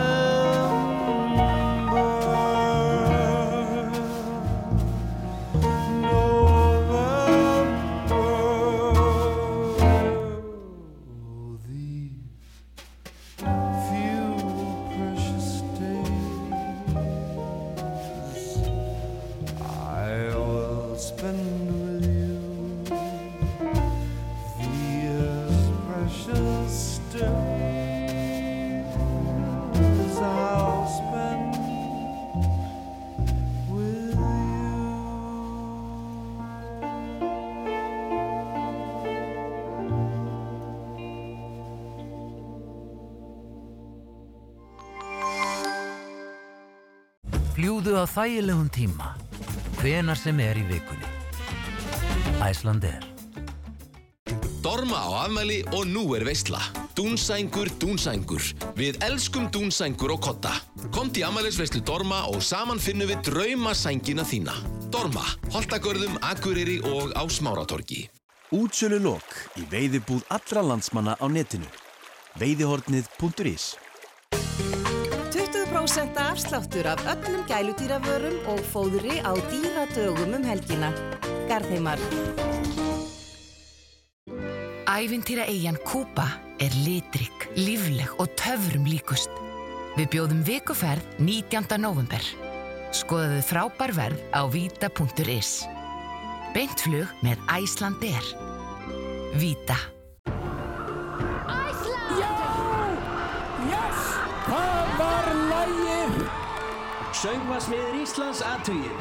Fljúðu 47.89 48.05
á 48.05 48.13
þægilegum 48.13 48.67
tíma, 48.69 49.07
hvenar 49.79 50.19
sem 50.21 50.37
er 50.45 50.59
í 50.61 50.65
vikunni. 50.69 51.09
Æslandir. 52.45 53.07
Dorma 54.61 54.99
á 55.09 55.25
afmæli 55.25 55.63
og 55.73 55.87
nú 55.89 56.03
er 56.13 56.27
veistla. 56.29 56.61
Dúnsængur, 56.93 57.73
dúnsængur. 57.81 58.45
Við 58.77 59.01
elskum 59.09 59.49
dúnsængur 59.49 60.13
og 60.19 60.21
kotta. 60.21 60.53
Komt 60.93 61.17
í 61.17 61.25
afmælisveislu 61.25 61.81
Dorma 61.81 62.27
og 62.29 62.45
saman 62.45 62.77
finnum 62.77 63.09
við 63.09 63.25
drauma 63.31 63.73
sængina 63.73 64.29
þína. 64.29 64.61
Dorma, 64.93 65.25
Holtagörðum, 65.57 66.21
Akureyri 66.21 66.83
og 66.93 67.17
á 67.17 67.25
Smáratorgi. 67.25 68.05
Útsölu 68.53 69.01
lok 69.01 69.45
í 69.57 69.65
veiðibúð 69.65 70.29
allra 70.29 70.69
landsmanna 70.75 71.17
á 71.17 71.25
netinu. 71.25 71.73
veiðihornið.is 72.37 73.79
20% 75.89 76.19
afsláttur 76.21 76.87
af 76.87 77.01
öllum 77.09 77.47
gæludýravörum 77.49 78.37
og 78.53 78.61
fóðri 78.73 79.23
á 79.25 79.33
dýradögum 79.49 80.35
um 80.37 80.45
helgina. 80.45 80.93
Garðheimar. 81.49 81.97
Ævintýra 84.85 85.49
eigin 85.49 85.81
Kúpa 85.89 86.29
er 86.61 86.77
litrik, 86.85 87.49
lífleg 87.57 88.13
og 88.21 88.29
töfrum 88.37 88.85
líkust. 88.85 89.33
Við 89.97 90.13
bjóðum 90.13 90.45
vikuferð 90.45 91.21
19. 91.25 91.81
november. 91.81 92.25
Skoðaðu 92.93 93.43
frábær 93.49 93.97
verð 93.97 94.21
á 94.37 94.45
vita.is. 94.45 95.63
Beintflug 96.53 97.09
með 97.25 97.41
Æslandir. 97.49 98.35
Vita. 99.41 99.98
Söngvarsmiður 107.19 107.97
Íslands 107.99 108.39
aðtugið. 108.47 109.01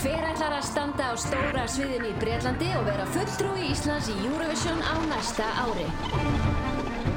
Hver 0.00 0.24
ætlar 0.32 0.56
að 0.56 0.64
standa 0.66 1.04
á 1.10 1.14
stóra 1.14 1.66
sviðinu 1.70 2.08
í 2.10 2.14
Breitlandi 2.18 2.70
og 2.74 2.88
vera 2.88 3.04
fulltrúi 3.14 3.68
Íslands 3.70 4.08
í 4.10 4.16
Eurovision 4.26 4.80
á 4.82 4.98
næsta 5.06 5.46
ári? 5.62 5.86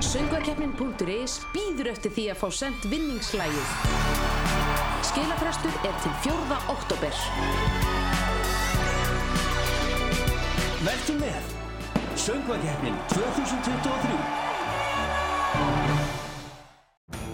Söngvakeppnin.is 0.05 1.39
býður 1.55 1.89
eftir 1.95 2.13
því 2.13 2.25
að 2.29 2.39
fá 2.43 2.47
sendt 2.59 2.85
vinningslægið. 2.93 3.73
Skilafrestur 5.09 5.73
er 5.89 5.97
til 6.05 6.13
4. 6.27 6.61
oktober. 6.75 7.13
Vertu 10.85 11.17
með. 11.23 11.41
Söngvakeppnin 12.21 13.01
2023. 13.15 14.21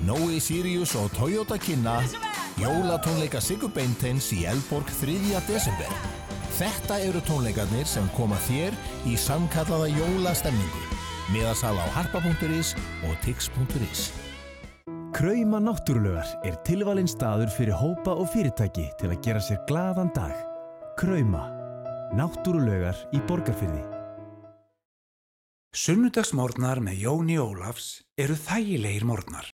Nói 0.08 0.40
Sirius 0.40 0.96
og 0.96 1.12
Toyota 1.12 1.58
kynna 1.60 2.00
Jólatónleika 2.58 3.38
Sigur 3.38 3.70
Beinteins 3.70 4.32
í 4.34 4.40
Elborg 4.50 4.90
3. 4.98 5.14
desember. 5.46 5.92
Þetta 6.58 6.96
eru 7.06 7.20
tónleikarnir 7.28 7.86
sem 7.86 8.06
koma 8.16 8.40
þér 8.48 8.74
í 9.06 9.14
samkallaða 9.14 9.92
jólastemningu. 9.94 10.80
Miðasala 11.30 11.86
á 11.86 11.90
harpa.is 12.00 12.72
og 13.06 13.14
tix.is. 13.22 14.08
Krauma 15.14 15.60
náttúrulegar 15.62 16.32
er 16.50 16.58
tilvalinn 16.66 17.10
staður 17.10 17.52
fyrir 17.54 17.78
hópa 17.78 18.16
og 18.18 18.32
fyrirtæki 18.34 18.88
til 18.98 19.12
að 19.12 19.22
gera 19.28 19.44
sér 19.46 19.62
glaðan 19.70 20.10
dag. 20.18 20.34
Krauma. 20.98 21.44
Náttúrulegar 22.18 22.98
í 23.14 23.22
borgarfyrði. 23.30 23.84
Sunnudagsmórnar 25.78 26.82
með 26.82 27.06
Jóni 27.06 27.38
Ólafs 27.38 28.00
eru 28.18 28.34
þægilegir 28.34 29.06
mórnar. 29.06 29.54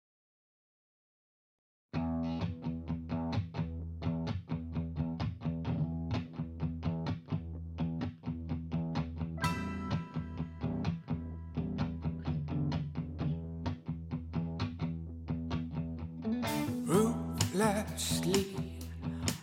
Ruthlessly, 18.03 18.57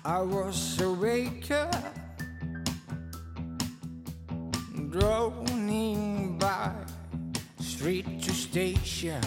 I 0.04 0.22
was 0.22 0.82
a 0.82 0.92
waker, 0.92 1.70
droning 4.90 6.38
by 6.38 6.74
street 7.60 8.22
to 8.22 8.34
station. 8.34 9.22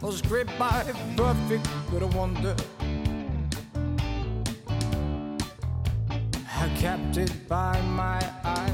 Was 0.00 0.22
gripped 0.22 0.56
by 0.56 0.84
perfect 1.16 1.68
but 1.90 1.92
little 1.92 2.10
wonder. 2.10 2.54
I 6.08 6.68
kept 6.76 7.16
it 7.16 7.48
by 7.48 7.80
my 7.80 8.20
eyes. 8.44 8.72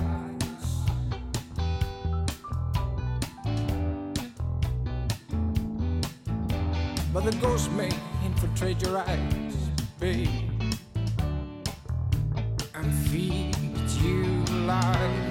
But 7.15 7.25
the 7.25 7.33
ghost 7.41 7.71
may 7.73 7.91
infiltrate 8.43 8.83
your 8.83 8.99
eyes, 8.99 9.55
babe, 10.01 10.29
and 12.75 12.93
feed 13.09 13.55
you 14.03 14.25
lies. 14.67 15.22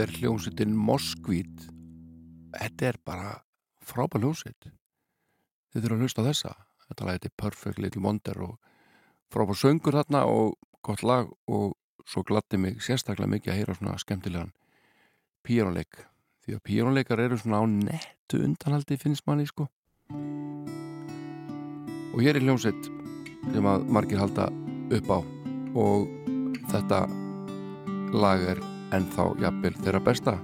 Þetta 0.00 0.14
er 0.14 0.20
hljómsveitin 0.22 0.70
Moskvít. 0.80 1.64
Þetta 2.54 2.86
er 2.88 2.96
bara 3.04 3.32
frábær 3.84 4.22
hljómsveit. 4.22 4.70
Þið 5.74 5.82
þurfum 5.82 5.98
að 5.98 6.04
hlusta 6.06 6.24
þessa. 6.24 6.52
Þetta 6.86 7.04
lag 7.04 7.26
er 7.28 7.32
Perfect 7.42 7.82
Little 7.84 8.00
Wonder 8.06 8.40
og 8.46 8.54
frábær 9.28 9.58
söngur 9.60 9.98
þarna 9.98 10.22
og 10.24 10.56
gott 10.80 11.04
lag 11.04 11.28
og 11.52 11.76
svo 12.08 12.24
gladdi 12.24 12.56
mig 12.56 12.80
sérstaklega 12.80 13.28
mikið 13.34 13.52
að 13.52 13.60
heyra 13.60 13.76
svona 13.76 13.98
skemmtilegan 14.00 14.54
píjónuleik 15.44 16.00
því 16.46 16.56
að 16.56 16.64
píjónuleikar 16.70 17.24
eru 17.26 17.36
svona 17.36 17.60
á 17.60 17.64
nettu 17.68 18.40
undanhaldi 18.40 18.96
finnst 19.04 19.28
manni 19.28 19.44
sko. 19.52 19.68
Og 22.08 22.18
hér 22.24 22.40
er 22.40 22.48
hljómsveit 22.48 22.92
sem 23.52 23.68
að 23.76 23.84
margir 23.92 24.24
halda 24.24 24.48
upp 24.96 25.12
á. 25.12 25.18
Og 25.76 26.08
þetta 26.72 27.04
lag 28.16 28.48
er 28.56 28.69
ennþá 28.96 29.26
jafnvel 29.42 29.76
þeirra 29.82 30.00
besta 30.06 30.38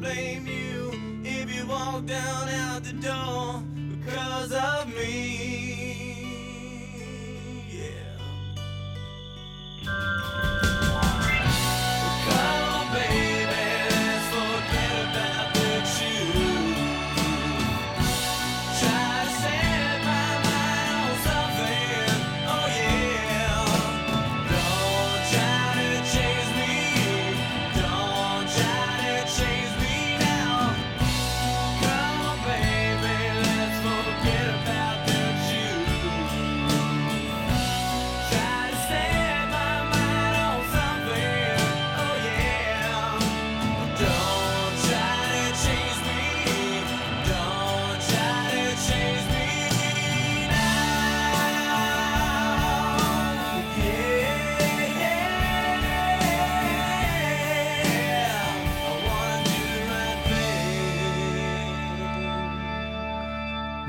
blame 0.00 0.46
you 0.46 0.90
if 1.24 1.54
you 1.54 1.66
walk 1.66 2.06
down 2.06 2.48
out 2.48 2.84
the 2.84 2.92
door 2.92 3.62
because 3.90 4.52
of 4.52 4.88
me. 4.94 6.26
Yeah. 7.70 8.16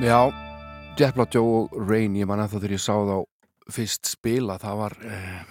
Já, 0.07 0.31
Jetblad 0.95 1.33
Joe 1.35 1.65
og 1.65 1.73
Rain, 1.89 2.13
ég 2.15 2.27
man 2.29 2.39
ennþá 2.39 2.61
þegar 2.61 2.73
ég 2.77 2.79
sá 2.79 2.93
þá 2.95 3.17
fyrst 3.75 4.07
spila, 4.07 4.55
það 4.61 4.77
var 4.79 4.93
uh, 5.03 5.41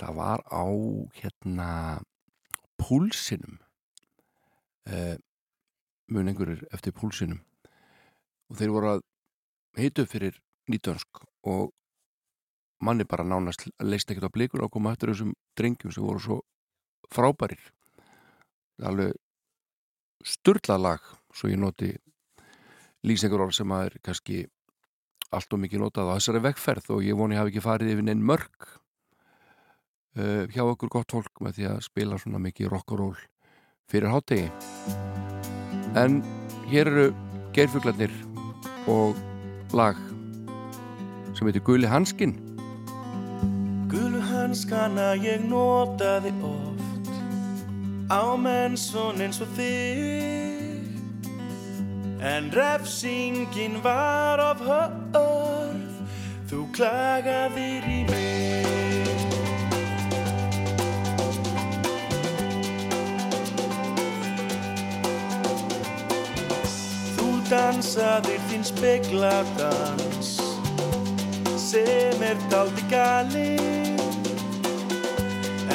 það 0.00 0.16
var 0.16 0.42
á 0.50 0.66
hérna 1.20 1.68
púlsinum. 2.82 3.60
Uh, 4.90 5.14
mun 6.10 6.32
einhverjir 6.32 6.66
eftir 6.74 6.96
púlsinum. 6.96 7.38
Og 8.50 8.58
þeir 8.58 8.74
voru 8.74 8.92
að 8.96 9.06
heitu 9.78 10.08
fyrir 10.10 10.42
nýtönsk 10.66 11.22
og 11.46 11.70
manni 12.82 13.06
bara 13.06 13.22
nánast 13.22 13.68
leist 13.78 14.10
ekkert 14.10 14.26
á 14.26 14.34
blikun 14.34 14.66
og 14.66 14.74
koma 14.74 14.96
eftir 14.96 15.14
þessum 15.14 15.36
drengjum 15.54 15.94
sem 15.94 16.10
voru 16.10 16.26
svo 16.26 16.42
frábærir. 17.14 17.62
Alveg 18.82 19.14
sturlað 20.26 20.86
lag 20.88 21.10
svo 21.30 21.54
ég 21.54 21.62
noti 21.62 21.94
lýsingur 23.06 23.46
orð 23.46 23.56
sem 23.60 23.72
að 23.72 23.86
er 23.88 23.96
kannski 24.04 24.40
allt 25.30 25.54
og 25.54 25.62
mikið 25.62 25.84
notað 25.84 26.10
á 26.10 26.14
þessari 26.18 26.42
vegferð 26.48 26.92
og 26.96 27.04
ég 27.06 27.18
voni 27.18 27.38
hafi 27.38 27.52
ekki 27.52 27.64
farið 27.64 27.94
yfir 27.94 28.06
neinn 28.08 28.24
mörg 28.26 28.66
uh, 30.18 30.44
hjá 30.50 30.64
okkur 30.66 30.92
gott 30.92 31.14
fólk 31.14 31.42
með 31.44 31.58
því 31.58 31.68
að 31.70 31.82
spila 31.86 32.18
svona 32.20 32.42
mikið 32.42 32.72
rock 32.72 32.94
og 32.96 33.02
roll 33.04 33.20
fyrir 33.90 34.10
hátegi 34.10 34.50
en 35.98 36.20
hér 36.70 36.90
eru 36.90 37.08
geirfuglarnir 37.54 38.12
og 38.90 39.18
lag 39.74 39.98
sem 41.34 41.46
heitir 41.46 41.64
Guli 41.66 41.90
Hanskin 41.90 42.36
Gulu 43.90 44.22
hanskana 44.22 45.12
ég 45.18 45.46
notaði 45.46 46.34
oft 46.46 47.14
á 48.10 48.22
menn 48.38 48.78
svona 48.78 49.26
eins 49.26 49.42
og 49.42 49.50
þig 49.58 50.59
En 52.22 52.50
refsingin 52.52 53.80
var 53.82 54.38
of 54.38 54.60
hörð 54.60 55.10
Þú 56.50 56.64
klagaðir 56.74 57.84
í 57.86 58.00
mig. 58.08 59.20
Þú 67.14 67.28
dansaðir 67.46 68.42
þín 68.50 68.66
spekladans 68.66 70.32
sem 71.70 72.26
er 72.26 72.40
daldi 72.50 72.82
galinn 72.90 74.02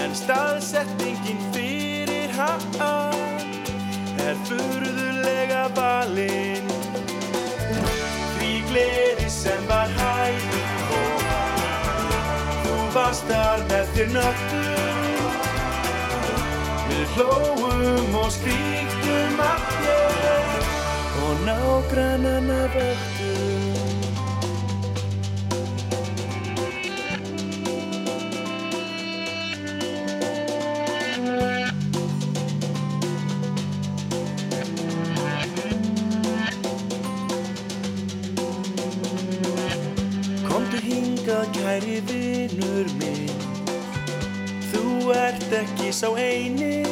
en 0.04 0.18
staðsetningin 0.20 1.40
fyrir 1.56 2.36
hann 2.36 3.25
er 4.26 4.38
furðulega 4.48 5.66
valinn. 5.78 6.72
Því 8.36 8.52
gleði 8.70 9.28
sem 9.30 9.68
var 9.70 9.92
hægur 10.00 10.72
og 11.00 11.28
þú 12.64 12.78
varst 12.96 13.30
þar 13.30 13.66
með 13.70 13.92
þér 13.98 14.10
nöttum 14.16 15.30
við 16.90 17.14
hlóum 17.18 18.18
og 18.24 18.32
skríktum 18.40 19.46
að 19.50 19.70
þér 19.84 20.74
og 21.26 21.46
nágrannana 21.50 22.62
vöktum 22.78 23.65
Hingað 41.26 41.48
kæri 41.58 41.96
vinur 42.06 42.90
minn. 43.00 43.40
Þú 44.70 45.10
ert 45.10 45.54
ekki 45.58 45.88
sá 45.90 46.12
eini. 46.22 46.84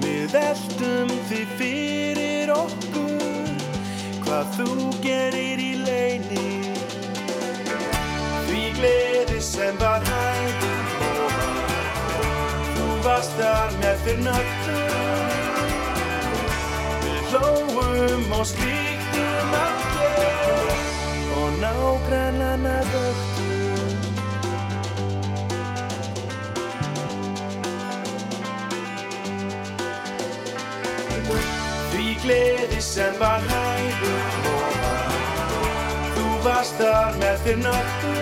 Við 0.00 0.32
veltum 0.32 1.10
því 1.28 1.40
fyrir 1.58 2.52
okkur 2.54 3.50
Hvað 4.24 4.48
þú 4.56 4.68
gerir 5.04 5.60
í 5.60 5.74
leini. 5.82 6.46
Því 8.46 8.62
gleði 8.78 9.42
sem 9.44 9.76
var 9.82 10.00
hægum 10.08 10.88
Þú 12.70 12.88
varst 13.04 13.36
þar 13.42 13.76
með 13.84 14.00
þér 14.06 14.24
nöttum 14.30 14.96
Við 17.04 17.36
hlóum 17.36 18.34
og 18.40 18.48
þér 18.54 18.91
og 21.82 22.00
nágrannana 22.00 22.78
vöktum 22.92 23.96
Því 31.92 32.06
gleði 32.22 32.80
sem 32.80 33.14
var 33.20 33.40
hægum 33.50 34.22
Þú 36.14 36.26
varst 36.46 36.76
þar 36.80 37.18
með 37.22 37.40
þér 37.46 37.58
nöttum 37.66 38.20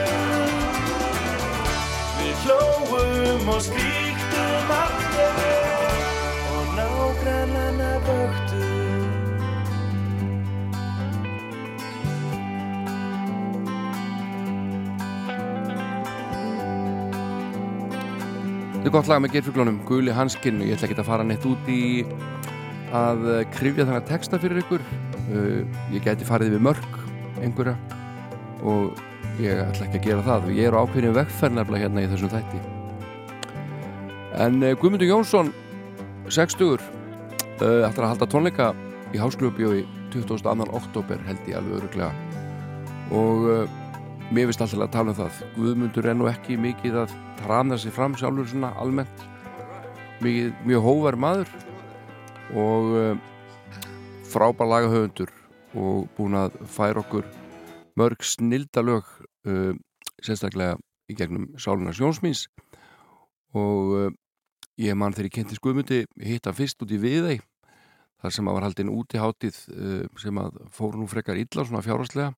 Við 2.20 2.46
hlóum 2.46 3.52
og 3.56 3.60
skríktum 3.68 4.09
Þetta 18.90 18.98
er 18.98 19.04
gott 19.04 19.10
lag 19.12 19.20
með 19.22 19.34
geirfuglunum, 19.36 19.76
Guli 19.86 20.10
Hanskinn 20.10 20.56
og 20.58 20.66
ég 20.66 20.74
ætla 20.74 20.88
ekki 20.88 20.96
að 20.98 21.06
fara 21.06 21.22
neitt 21.22 21.44
út 21.46 21.68
í 21.70 22.00
að 22.90 23.20
eh, 23.30 23.42
krifja 23.54 23.84
þannig 23.86 24.08
texta 24.08 24.40
fyrir 24.42 24.58
ykkur. 24.64 24.82
Uh, 25.30 25.60
ég 25.94 26.02
gæti 26.02 26.26
farið 26.26 26.56
við 26.56 26.64
mörg 26.66 26.96
einhverja 27.38 27.76
og 28.66 28.98
ég 29.38 29.60
ætla 29.62 29.86
ekki 29.86 30.00
að 30.00 30.08
gera 30.08 30.24
það. 30.26 30.50
Ég 30.56 30.66
er 30.66 30.74
á 30.74 30.82
ákveðinu 30.82 31.12
vegferðnafla 31.20 31.82
hérna 31.84 32.02
í 32.02 32.08
þessum 32.10 32.32
þætti. 32.32 32.64
En 34.42 34.58
uh, 34.58 34.72
Guðmundur 34.82 35.12
Jónsson 35.12 35.52
60 36.26 36.74
uh, 36.74 36.82
ætlar 37.62 38.08
að 38.08 38.10
halda 38.16 38.30
tónleika 38.34 38.72
í 39.14 39.22
Hásklubbjói 39.22 39.84
22. 40.16 40.66
oktober 40.66 41.22
held 41.30 41.46
ég 41.46 41.62
alveg 41.62 41.78
öruglega 41.78 42.10
og 43.14 43.70
mér 44.30 44.46
finnst 44.46 44.62
alltaf 44.62 44.84
að 44.84 44.92
tala 44.94 45.12
um 45.12 45.18
það. 45.18 45.42
Guðmundur 45.56 46.06
er 46.06 46.16
nú 46.16 46.28
ekki 46.30 46.58
mikið 46.60 47.00
að 47.02 47.14
trana 47.40 47.78
sig 47.80 47.94
fram 47.94 48.14
sjálfur 48.18 48.46
svona 48.50 48.70
almennt. 48.78 49.26
Mikið, 50.22 50.52
mjög 50.68 50.86
hóvar 50.86 51.16
maður 51.18 51.52
og 52.54 52.94
uh, 52.94 53.12
frábær 54.30 54.68
lagahöfundur 54.70 55.30
og 55.80 56.08
búin 56.16 56.36
að 56.38 56.58
færa 56.70 57.02
okkur 57.02 57.26
mörg 57.98 58.24
snildalög 58.26 59.06
uh, 59.48 59.74
sérstaklega 60.22 60.78
í 61.10 61.16
gegnum 61.18 61.48
Sálunar 61.58 61.96
Sjónsmins 61.96 62.46
og 63.56 63.94
uh, 63.96 64.10
ég 64.78 64.98
man 64.98 65.14
þegar 65.14 65.30
ég 65.30 65.36
kynnti 65.38 65.62
Guðmundi 65.62 66.04
hitt 66.22 66.46
hann 66.46 66.58
fyrst 66.58 66.82
út 66.84 66.92
í 66.94 67.00
Viðey 67.00 67.40
þar 68.20 68.34
sem 68.36 68.50
að 68.50 68.58
var 68.58 68.68
haldinn 68.68 68.92
útihátið 68.92 69.62
uh, 69.74 70.04
sem 70.20 70.42
að 70.42 70.60
fóru 70.74 71.00
nú 71.00 71.10
frekar 71.10 71.40
illa 71.40 71.64
svona 71.64 71.82
fjárhagslega 71.86 72.34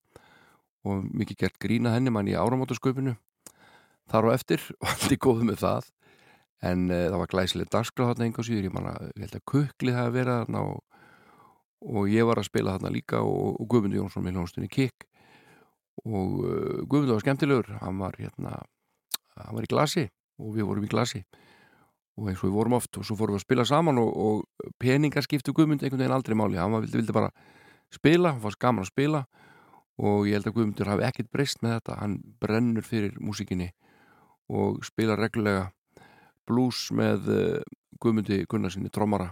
og 0.88 1.04
mikið 1.14 1.44
gert 1.44 1.58
grína 1.62 1.94
henni 1.94 2.12
mann 2.14 2.30
í 2.30 2.36
áramótasköpinu 2.38 3.14
þar 4.10 4.28
á 4.28 4.34
eftir 4.34 4.64
og 4.80 4.88
allt 4.92 5.14
í 5.14 5.20
góðu 5.20 5.48
með 5.48 5.62
það. 5.62 5.90
En 6.62 6.88
uh, 6.90 7.06
það 7.10 7.20
var 7.22 7.32
glæsileg 7.34 7.70
dagskráð 7.70 8.12
þarna 8.12 8.28
enga 8.28 8.46
síður, 8.46 8.68
ég 8.68 8.74
man 8.74 8.90
að 8.92 9.06
ég 9.10 9.24
held 9.24 9.38
að 9.38 9.46
kuklið 9.52 9.98
hafi 9.98 10.16
verið 10.18 10.36
þarna 10.42 10.64
og, 10.70 10.82
og 11.98 12.12
ég 12.12 12.28
var 12.28 12.38
að 12.38 12.50
spila 12.50 12.76
þarna 12.76 12.94
líka 12.94 13.22
og, 13.26 13.56
og 13.58 13.70
Guðmundur 13.70 14.02
Jónsson 14.02 14.26
með 14.26 14.38
hljónstunni 14.38 14.70
Kikk 14.70 15.08
og 16.06 16.36
uh, 16.42 16.82
Guðmundur 16.86 17.16
var 17.16 17.24
skemmtilegur. 17.24 17.72
Hann 17.82 17.98
var 18.02 18.18
hérna 18.20 18.60
hann 19.40 19.56
var 19.56 19.64
í 19.64 19.70
glasi 19.70 20.06
og 20.42 20.54
við 20.56 20.68
vorum 20.68 20.86
í 20.86 20.92
glasi. 20.92 21.22
Og 22.20 22.28
eins 22.28 22.42
og 22.42 22.50
við 22.50 22.56
vorum 22.58 22.76
oft 22.76 22.98
og 23.00 23.06
svo 23.08 23.16
fórum 23.16 23.38
við 23.38 23.40
að 23.40 23.46
spila 23.46 23.64
saman 23.66 23.98
og, 24.02 24.10
og 24.12 24.72
peningar 24.82 25.24
skiptu 25.24 25.54
Guðmund 25.56 25.82
einhvern 25.82 26.02
veginn 26.02 26.14
aldrei 26.14 26.36
máli, 26.36 26.58
hann 26.60 26.74
var, 26.74 26.84
vildi, 26.84 26.98
vildi 27.00 27.14
bara 27.16 27.30
spila, 27.92 28.34
hann 28.34 28.42
var 28.42 28.58
gaman 28.60 28.84
að 28.84 28.92
spila 28.92 29.22
og 30.02 30.26
ég 30.26 30.36
held 30.36 30.48
að 30.50 30.56
Guðmundur 30.56 30.90
hafi 30.90 31.06
ekkert 31.06 31.30
breyst 31.34 31.62
með 31.62 31.76
þetta. 31.76 31.98
Hann 32.00 32.16
brennur 32.42 32.86
fyrir 32.86 33.14
músikinni 33.22 33.70
og 34.52 34.82
spila 34.86 35.16
reglulega 35.18 35.68
blues 36.48 36.88
með 36.90 37.30
uh, 37.30 37.60
Guðmundi 38.02 38.42
Gunnarsinni 38.50 38.90
trommara 38.90 39.30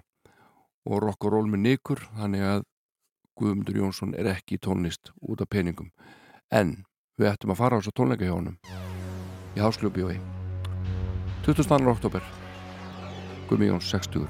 og 0.86 1.02
rock 1.02 1.26
og 1.26 1.34
roll 1.34 1.50
með 1.50 1.64
Nikur 1.66 2.04
þannig 2.16 2.46
að 2.46 2.68
Guðmundur 3.40 3.82
Jónsson 3.82 4.14
er 4.14 4.30
ekki 4.30 4.60
tónlist 4.62 5.12
út 5.20 5.42
af 5.42 5.50
peningum. 5.50 5.90
En 6.50 6.80
við 7.20 7.34
ættum 7.34 7.52
að 7.52 7.60
fara 7.60 7.76
á 7.76 7.80
þessu 7.80 7.92
tónleika 7.96 8.24
hjá 8.24 8.32
honum 8.32 8.56
í 9.56 9.60
Hásljóbjói 9.60 10.16
22. 11.44 11.80
oktober 11.90 12.24
Guðmi 13.50 13.68
Jóns 13.68 13.90
60 13.92 14.28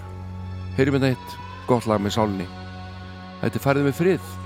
heyrim 0.78 0.96
við 0.96 1.10
neitt, 1.10 1.34
gott 1.68 1.86
lag 1.90 2.02
með 2.02 2.16
sálinni 2.16 2.48
Þetta 3.40 3.56
er 3.60 3.64
færið 3.64 3.86
með 3.86 3.98
frið 4.00 4.39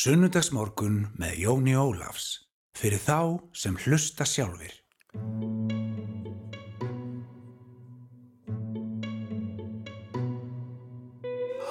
Sunnudagsmorgun 0.00 0.94
með 1.20 1.32
Jóni 1.42 1.72
Ólafs 1.76 2.28
fyrir 2.72 3.02
þá 3.04 3.36
sem 3.52 3.74
hlusta 3.82 4.24
sjálfir. 4.24 4.72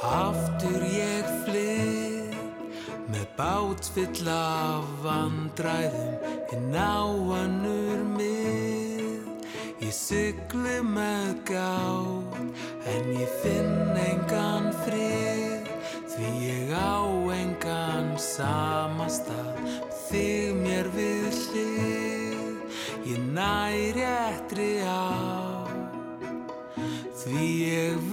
Aftur 0.06 0.86
ég 0.94 1.32
flið 1.48 2.38
með 3.10 3.26
bát 3.40 3.90
fyll 3.96 4.30
af 4.36 4.94
vandræðum 5.08 6.54
inn 6.54 6.78
á 6.78 7.10
annur 7.40 8.06
mið. 8.14 9.26
Ég 9.82 9.96
sigli 10.04 10.78
með 10.86 11.34
gátt 11.50 12.38
en 12.94 13.14
ég 13.18 13.38
finn 13.42 14.04
engan 14.06 14.70
frið 14.86 15.39
engan 18.40 18.96
samastað 18.96 19.58
þig 20.10 20.56
mér 20.56 20.88
við 20.94 21.34
hlið. 21.50 22.62
Ég 23.06 23.20
næri 23.34 24.04
ettri 24.06 24.82
á 24.84 25.68
því 27.20 27.48
ég 27.66 28.09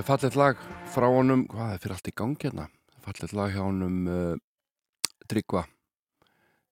Þetta 0.00 0.14
er 0.14 0.16
fallet 0.16 0.36
lag 0.38 0.60
frá 0.88 1.04
honum, 1.12 1.42
hvað 1.44 1.74
er 1.74 1.80
fyrir 1.82 1.92
allt 1.92 2.06
í 2.08 2.12
gangi 2.16 2.46
hérna? 2.46 2.62
Fallet 3.04 3.32
lag 3.36 3.50
hjá 3.52 3.60
honum 3.60 3.96
uh, 4.08 4.36
Tryggva, 5.28 5.60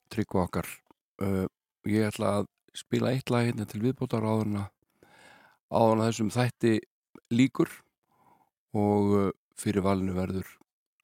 Tryggva 0.08 0.44
okkar. 0.46 0.68
Uh, 1.20 1.44
ég 1.84 2.06
ætla 2.08 2.30
að 2.38 2.46
spila 2.72 3.10
eitt 3.12 3.28
lag 3.28 3.44
hérna 3.44 3.66
til 3.68 3.82
viðbótar 3.82 4.24
áðurna, 4.24 4.62
áðurna 5.68 6.06
þessum 6.06 6.30
þætti 6.32 6.72
líkur 7.36 7.68
og 8.72 9.12
uh, 9.18 9.26
fyrir 9.60 9.84
valinu 9.84 10.16
verður 10.16 10.54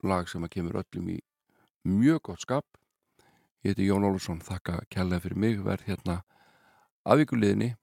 lag 0.09 0.33
sem 0.33 0.49
að 0.49 0.55
kemur 0.55 0.81
öllum 0.81 1.13
í 1.13 1.19
mjög 1.85 2.23
gott 2.31 2.47
skap. 2.47 2.81
Ég 3.69 3.75
heiti 3.75 3.91
Jón 3.91 4.09
Ólusson, 4.09 4.41
þakka 4.41 4.79
kærlega 4.89 5.27
fyrir 5.27 5.43
mig, 5.45 5.61
verð 5.61 5.93
hérna 5.93 6.23
afvíkuliðinni, 7.05 7.75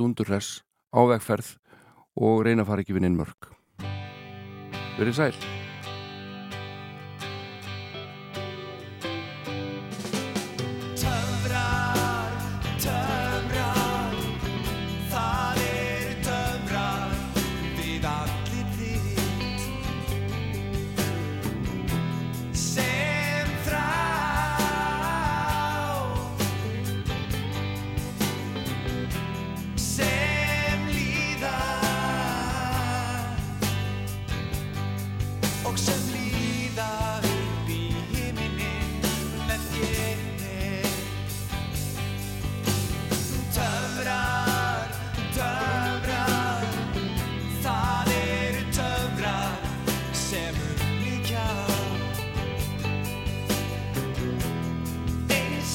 dundurress, 0.00 0.62
ávegferð 0.96 1.58
og 2.16 2.40
reyna 2.48 2.64
að 2.64 2.72
fara 2.72 2.86
ekki 2.88 2.96
við 2.96 3.10
inn 3.10 3.20
mörg. 3.20 3.52
Verið 4.96 5.18
sæl. 5.20 5.65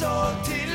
Eins 0.02 0.10
og 0.10 0.71